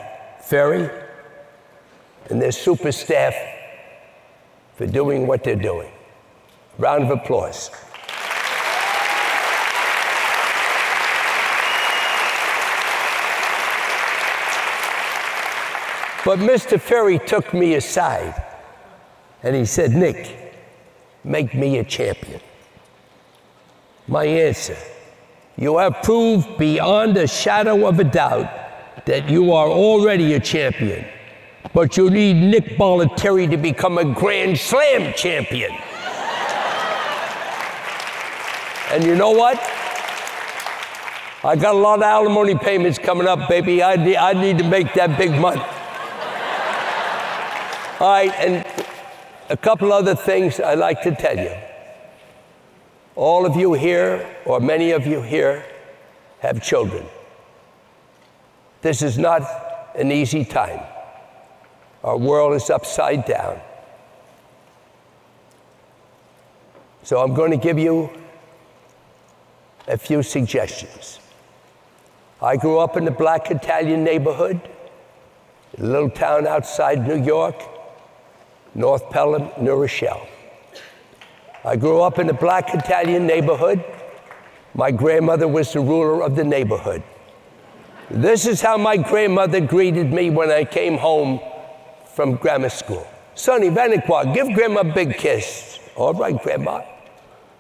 Ferry 0.44 0.90
and 2.30 2.42
their 2.42 2.52
super 2.52 2.92
staff 2.92 3.36
for 4.76 4.88
doing 4.88 5.28
what 5.28 5.44
they're 5.44 5.56
doing. 5.56 5.92
Round 6.80 7.04
of 7.04 7.12
applause. 7.12 7.70
But 16.24 16.40
Mr. 16.40 16.80
Ferry 16.80 17.20
took 17.20 17.54
me 17.54 17.76
aside 17.76 18.42
and 19.44 19.56
he 19.56 19.66
said, 19.66 19.92
Nick, 19.92 20.56
make 21.24 21.54
me 21.56 21.80
a 21.80 21.84
champion. 21.84 22.42
My 24.08 24.26
answer, 24.26 24.78
you 25.58 25.78
have 25.78 26.04
proved 26.04 26.58
beyond 26.58 27.18
a 27.18 27.28
shadow 27.28 27.88
of 27.88 28.00
a 28.00 28.04
doubt 28.04 29.06
that 29.06 29.30
you 29.30 29.52
are 29.54 29.68
already 29.68 30.34
a 30.34 30.40
champion 30.40 31.06
but 31.74 31.96
you 31.96 32.10
need 32.10 32.34
Nick 32.36 32.78
Bollettieri 32.78 33.50
to 33.50 33.58
become 33.58 33.98
a 33.98 34.06
Grand 34.06 34.58
Slam 34.58 35.14
champion. 35.14 35.72
and 38.92 39.04
you 39.04 39.16
know 39.16 39.32
what? 39.32 39.58
I 41.44 41.56
got 41.56 41.74
a 41.74 41.78
lot 41.78 42.00
of 42.00 42.04
alimony 42.04 42.56
payments 42.56 43.00
coming 43.00 43.28
up, 43.28 43.48
baby. 43.50 43.82
I 43.82 43.96
need, 43.96 44.18
I 44.18 44.34
need 44.34 44.58
to 44.60 44.64
make 44.64 44.94
that 44.94 45.18
big 45.18 45.32
money. 45.32 45.62
All 48.02 48.10
right, 48.10 48.34
and 48.40 48.66
a 49.52 49.56
couple 49.56 49.94
other 49.94 50.16
things 50.16 50.60
I'd 50.60 50.80
like 50.80 51.04
to 51.04 51.14
tell 51.14 51.38
you. 51.38 51.56
All 53.16 53.46
of 53.46 53.56
you 53.56 53.74
here, 53.74 54.28
or 54.44 54.60
many 54.60 54.90
of 54.90 55.06
you 55.06 55.22
here, 55.22 55.64
have 56.40 56.64
children. 56.64 57.06
This 58.82 59.04
is 59.04 59.20
not 59.20 59.44
an 59.96 60.12
easy 60.12 60.44
time. 60.44 60.80
Our 62.04 62.18
world 62.18 62.56
is 62.56 62.72
upside 62.72 63.26
down. 63.26 63.62
So 67.04 67.22
I'm 67.22 67.36
going 67.36 67.52
to 67.52 67.58
give 67.58 67.78
you 67.78 68.10
a 69.88 69.96
few 69.96 70.24
suggestions. 70.24 71.20
I 72.42 72.58
grew 72.58 72.80
up 72.80 72.98
in 72.98 73.06
the 73.06 73.12
black 73.12 73.52
Italian 73.52 74.04
neighborhood, 74.04 74.60
a 75.78 75.84
little 75.84 76.10
town 76.10 76.48
outside 76.48 77.08
New 77.08 77.24
York, 77.24 77.62
North 78.74 79.10
Pelham, 79.10 79.50
New 79.64 79.76
Rochelle. 79.76 80.28
I 81.64 81.76
grew 81.76 82.02
up 82.02 82.20
in 82.20 82.28
the 82.28 82.34
black 82.34 82.74
Italian 82.74 83.28
neighborhood. 83.28 83.84
My 84.74 84.92
grandmother 84.92 85.48
was 85.48 85.74
the 85.74 85.82
ruler 85.82 86.24
of 86.24 86.36
the 86.36 86.44
neighborhood. 86.44 87.04
This 88.10 88.46
is 88.46 88.62
how 88.62 88.78
my 88.78 88.98
grandmother 88.98 89.60
greeted 89.60 90.12
me 90.12 90.30
when 90.30 90.50
I 90.50 90.66
came 90.66 90.98
home 90.98 91.40
from 92.14 92.36
grammar 92.36 92.70
school. 92.70 93.06
Sonny 93.36 93.70
Vanequa, 93.70 94.34
give 94.34 94.54
grandma 94.54 94.82
a 94.82 94.84
big 94.84 95.18
kiss. 95.18 95.80
All 95.96 96.14
right, 96.14 96.42
grandma. 96.42 96.82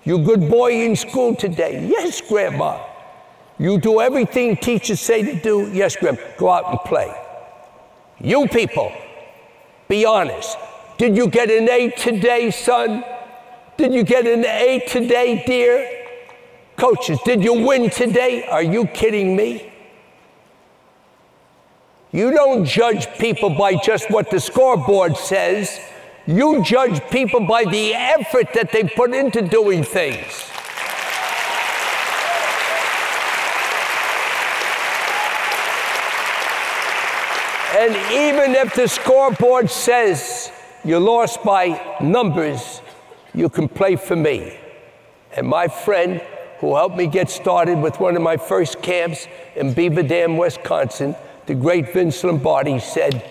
You 0.03 0.19
good 0.19 0.49
boy 0.49 0.83
in 0.83 0.95
school 0.95 1.35
today? 1.35 1.87
Yes, 1.87 2.21
grandma. 2.21 2.83
You 3.59 3.77
do 3.79 4.01
everything 4.01 4.55
teachers 4.57 4.99
say 4.99 5.23
to 5.23 5.39
do? 5.39 5.69
Yes, 5.71 5.95
grandma. 5.95 6.19
Go 6.37 6.49
out 6.49 6.69
and 6.69 6.79
play. 6.79 7.13
You 8.19 8.47
people, 8.47 8.91
be 9.87 10.05
honest. 10.05 10.57
Did 11.01 11.17
you 11.17 11.29
get 11.29 11.49
an 11.49 11.67
A 11.67 11.89
today, 11.89 12.51
son? 12.51 13.03
Did 13.75 13.91
you 13.91 14.03
get 14.03 14.27
an 14.27 14.45
A 14.45 14.85
today, 14.87 15.43
dear? 15.47 16.05
Coaches, 16.77 17.17
did 17.25 17.43
you 17.43 17.65
win 17.65 17.89
today? 17.89 18.45
Are 18.45 18.61
you 18.61 18.85
kidding 18.85 19.35
me? 19.35 19.73
You 22.11 22.29
don't 22.29 22.65
judge 22.65 23.07
people 23.17 23.49
by 23.49 23.77
just 23.77 24.11
what 24.11 24.29
the 24.29 24.39
scoreboard 24.39 25.17
says. 25.17 25.79
You 26.27 26.63
judge 26.63 27.01
people 27.09 27.47
by 27.47 27.63
the 27.63 27.95
effort 27.95 28.53
that 28.53 28.71
they 28.71 28.83
put 28.83 29.11
into 29.11 29.41
doing 29.41 29.83
things. 29.83 30.51
And 37.75 37.95
even 38.11 38.53
if 38.53 38.75
the 38.75 38.87
scoreboard 38.87 39.71
says 39.71 40.51
you 40.83 40.99
lost 40.99 41.43
by 41.43 41.97
numbers, 42.01 42.81
you 43.33 43.49
can 43.49 43.67
play 43.67 43.95
for 43.95 44.15
me. 44.15 44.57
And 45.35 45.47
my 45.47 45.67
friend, 45.67 46.21
who 46.59 46.75
helped 46.75 46.97
me 46.97 47.07
get 47.07 47.29
started 47.29 47.79
with 47.79 47.99
one 47.99 48.15
of 48.15 48.21
my 48.21 48.37
first 48.37 48.81
camps 48.81 49.27
in 49.55 49.73
Beaver 49.73 50.03
Dam, 50.03 50.37
Wisconsin, 50.37 51.15
the 51.45 51.55
great 51.55 51.93
Vince 51.93 52.23
Lombardi 52.23 52.79
said, 52.79 53.23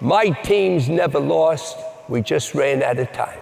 My 0.00 0.30
team's 0.30 0.88
never 0.88 1.18
lost, 1.18 1.76
we 2.08 2.22
just 2.22 2.54
ran 2.54 2.82
out 2.82 2.98
of 2.98 3.12
time. 3.12 3.38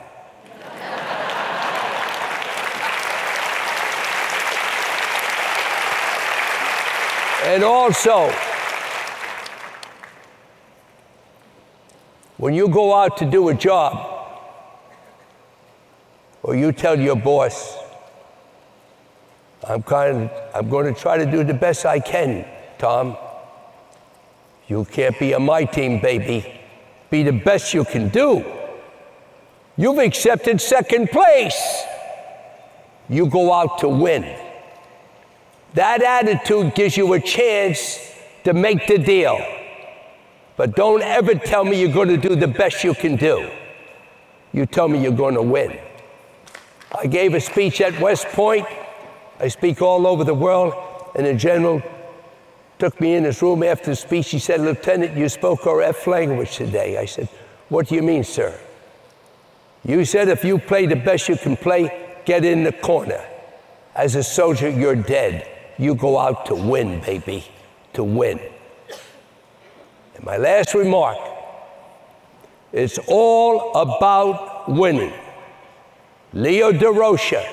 and 7.45 7.65
also, 7.65 8.31
when 12.39 12.55
you 12.55 12.69
go 12.69 12.95
out 12.95 13.19
to 13.19 13.25
do 13.25 13.49
a 13.49 13.55
job, 13.55 14.15
or 16.43 16.55
you 16.55 16.73
tell 16.73 16.99
your 16.99 17.17
boss, 17.17 17.77
I'm, 19.67 19.83
kind 19.83 20.17
of, 20.17 20.31
I'm 20.55 20.71
going 20.71 20.95
to 20.95 20.99
try 20.99 21.19
to 21.19 21.27
do 21.31 21.43
the 21.43 21.53
best 21.53 21.85
I 21.85 21.99
can, 21.99 22.47
Tom. 22.79 23.17
You 24.69 24.85
can't 24.85 25.19
be 25.19 25.35
on 25.35 25.45
my 25.45 25.65
team, 25.65 26.01
baby. 26.01 26.61
Be 27.11 27.25
the 27.25 27.33
best 27.33 27.75
you 27.75 27.85
can 27.85 28.09
do. 28.09 28.45
You've 29.77 29.99
accepted 29.99 30.61
second 30.61 31.11
place. 31.11 31.85
You 33.09 33.27
go 33.27 33.53
out 33.53 33.79
to 33.79 33.89
win. 33.89 34.39
That 35.75 36.03
attitude 36.03 36.75
gives 36.75 36.97
you 36.97 37.13
a 37.15 37.21
chance 37.21 37.99
to 38.45 38.53
make 38.53 38.87
the 38.87 38.99
deal. 38.99 39.39
But 40.59 40.75
don't 40.75 41.03
ever 41.03 41.37
tell 41.37 41.65
me 41.65 41.81
you're 41.81 41.93
going 41.93 42.09
to 42.09 42.17
do 42.17 42.35
the 42.35 42.49
best 42.49 42.83
you 42.83 42.93
can 42.93 43.15
do. 43.15 43.49
You 44.53 44.67
tell 44.67 44.89
me 44.89 45.01
you're 45.01 45.13
going 45.13 45.37
to 45.37 45.43
win. 45.43 45.79
I 47.01 47.07
gave 47.07 47.35
a 47.35 47.41
speech 47.41 47.81
at 47.81 47.99
West 48.01 48.27
Point. 48.27 48.67
I 49.39 49.47
speak 49.47 49.81
all 49.81 50.05
over 50.05 50.25
the 50.25 50.35
world, 50.35 50.75
and 51.15 51.25
the 51.25 51.35
general 51.35 51.81
took 52.81 53.01
me 53.01 53.15
in 53.15 53.23
his 53.23 53.41
room 53.41 53.63
after 53.63 53.91
the 53.91 53.97
speech. 53.97 54.31
He 54.31 54.41
said, 54.41 54.61
Lieutenant, 54.61 55.17
you 55.17 55.29
spoke 55.29 55.65
our 55.65 55.81
F 55.81 56.09
language 56.09 56.57
today. 56.57 56.99
I 56.99 57.05
said, 57.05 57.29
What 57.69 57.87
do 57.87 57.95
you 57.95 58.03
mean, 58.03 58.25
sir? 58.25 58.59
You 59.85 60.05
said 60.05 60.29
if 60.29 60.45
you 60.45 60.59
play 60.59 60.87
the 60.87 60.97
best 60.97 61.29
you 61.29 61.37
can 61.37 61.57
play, 61.57 62.17
get 62.25 62.45
in 62.45 62.65
the 62.65 62.73
corner. 62.73 63.25
As 63.95 64.17
a 64.17 64.25
soldier, 64.25 64.69
you're 64.69 64.97
dead. 64.97 65.47
You 65.79 65.95
go 65.95 66.19
out 66.19 66.47
to 66.47 66.57
win, 66.57 67.01
baby, 67.01 67.45
to 67.93 68.03
win. 68.03 68.41
And 70.19 70.27
my 70.27 70.37
last 70.37 70.75
remark 70.75 71.17
it's 72.73 72.99
all 73.07 73.73
about 73.75 74.69
winning. 74.69 75.15
Leo 76.35 76.71
Durocher 76.71 77.47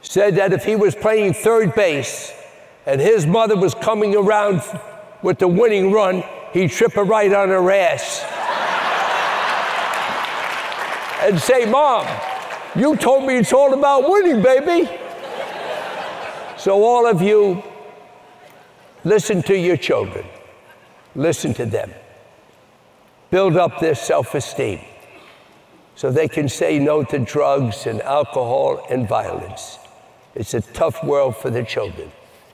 said 0.00 0.36
that 0.36 0.54
if 0.54 0.64
he 0.64 0.74
was 0.74 0.94
playing 0.94 1.34
third 1.34 1.74
base 1.74 2.32
and 2.86 3.00
his 3.00 3.26
mother 3.26 3.56
was 3.56 3.74
coming 3.74 4.16
around 4.16 4.62
with 5.22 5.38
the 5.38 5.48
winning 5.48 5.92
run, 5.92 6.24
he'd 6.54 6.70
trip 6.70 6.92
her 6.94 7.04
right 7.04 7.30
on 7.32 7.50
her 7.50 7.70
ass 7.70 8.24
and 11.24 11.38
say, 11.38 11.66
Mom, 11.66 12.06
you 12.74 12.96
told 12.96 13.26
me 13.26 13.36
it's 13.36 13.52
all 13.52 13.74
about 13.74 14.08
winning, 14.08 14.40
baby. 14.40 14.88
So, 16.56 16.82
all 16.82 17.06
of 17.06 17.20
you, 17.20 17.62
listen 19.04 19.42
to 19.42 19.56
your 19.56 19.76
children, 19.76 20.24
listen 21.14 21.54
to 21.54 21.66
them. 21.66 21.92
Build 23.30 23.56
up 23.56 23.80
their 23.80 23.94
self 23.94 24.34
esteem 24.34 24.80
so 25.94 26.10
they 26.10 26.28
can 26.28 26.48
say 26.48 26.78
no 26.78 27.02
to 27.02 27.18
drugs 27.18 27.86
and 27.86 28.00
alcohol 28.02 28.86
and 28.88 29.08
violence. 29.08 29.78
It's 30.34 30.54
a 30.54 30.60
tough 30.60 31.02
world 31.02 31.36
for 31.36 31.50
the 31.50 31.64
children. 31.64 32.12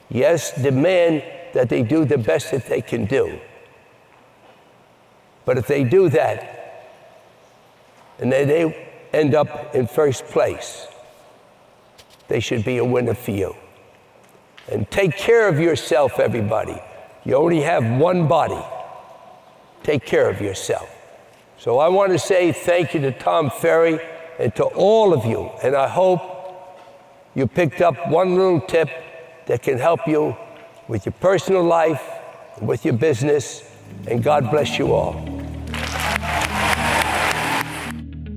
Yes, 0.09 0.59
demand 0.61 1.23
that 1.53 1.69
they 1.69 1.83
do 1.83 2.05
the 2.05 2.17
best 2.17 2.51
that 2.51 2.65
they 2.65 2.81
can 2.81 3.05
do. 3.05 3.39
But 5.45 5.59
if 5.59 5.67
they 5.67 5.83
do 5.83 6.09
that, 6.09 6.55
and 8.17 8.31
they, 8.31 8.45
they 8.45 8.89
end 9.13 9.35
up 9.35 9.75
in 9.75 9.87
first 9.87 10.25
place, 10.25 10.87
they 12.27 12.39
should 12.39 12.65
be 12.65 12.77
a 12.77 12.85
winner 12.85 13.13
for 13.13 13.31
you. 13.31 13.55
And 14.71 14.89
take 14.89 15.15
care 15.15 15.47
of 15.47 15.59
yourself, 15.59 16.19
everybody. 16.19 16.81
You 17.25 17.35
only 17.35 17.61
have 17.61 17.83
one 17.99 18.27
body. 18.27 18.63
Take 19.83 20.05
care 20.05 20.29
of 20.29 20.39
yourself. 20.39 20.89
So 21.57 21.79
I 21.79 21.89
want 21.89 22.11
to 22.11 22.19
say 22.19 22.51
thank 22.51 22.93
you 22.93 23.01
to 23.01 23.11
Tom 23.11 23.49
Ferry 23.49 23.99
and 24.39 24.55
to 24.55 24.65
all 24.65 25.13
of 25.13 25.25
you. 25.25 25.49
And 25.63 25.75
I 25.75 25.87
hope 25.87 26.21
you 27.33 27.47
picked 27.47 27.81
up 27.81 28.07
one 28.07 28.35
little 28.35 28.61
tip 28.61 28.89
that 29.47 29.63
can 29.63 29.77
help 29.77 30.07
you 30.07 30.37
with 30.87 31.05
your 31.05 31.13
personal 31.13 31.63
life, 31.63 32.03
with 32.61 32.85
your 32.85 32.93
business, 32.93 33.63
and 34.07 34.23
God 34.23 34.51
bless 34.51 34.77
you 34.77 34.93
all. 34.93 35.34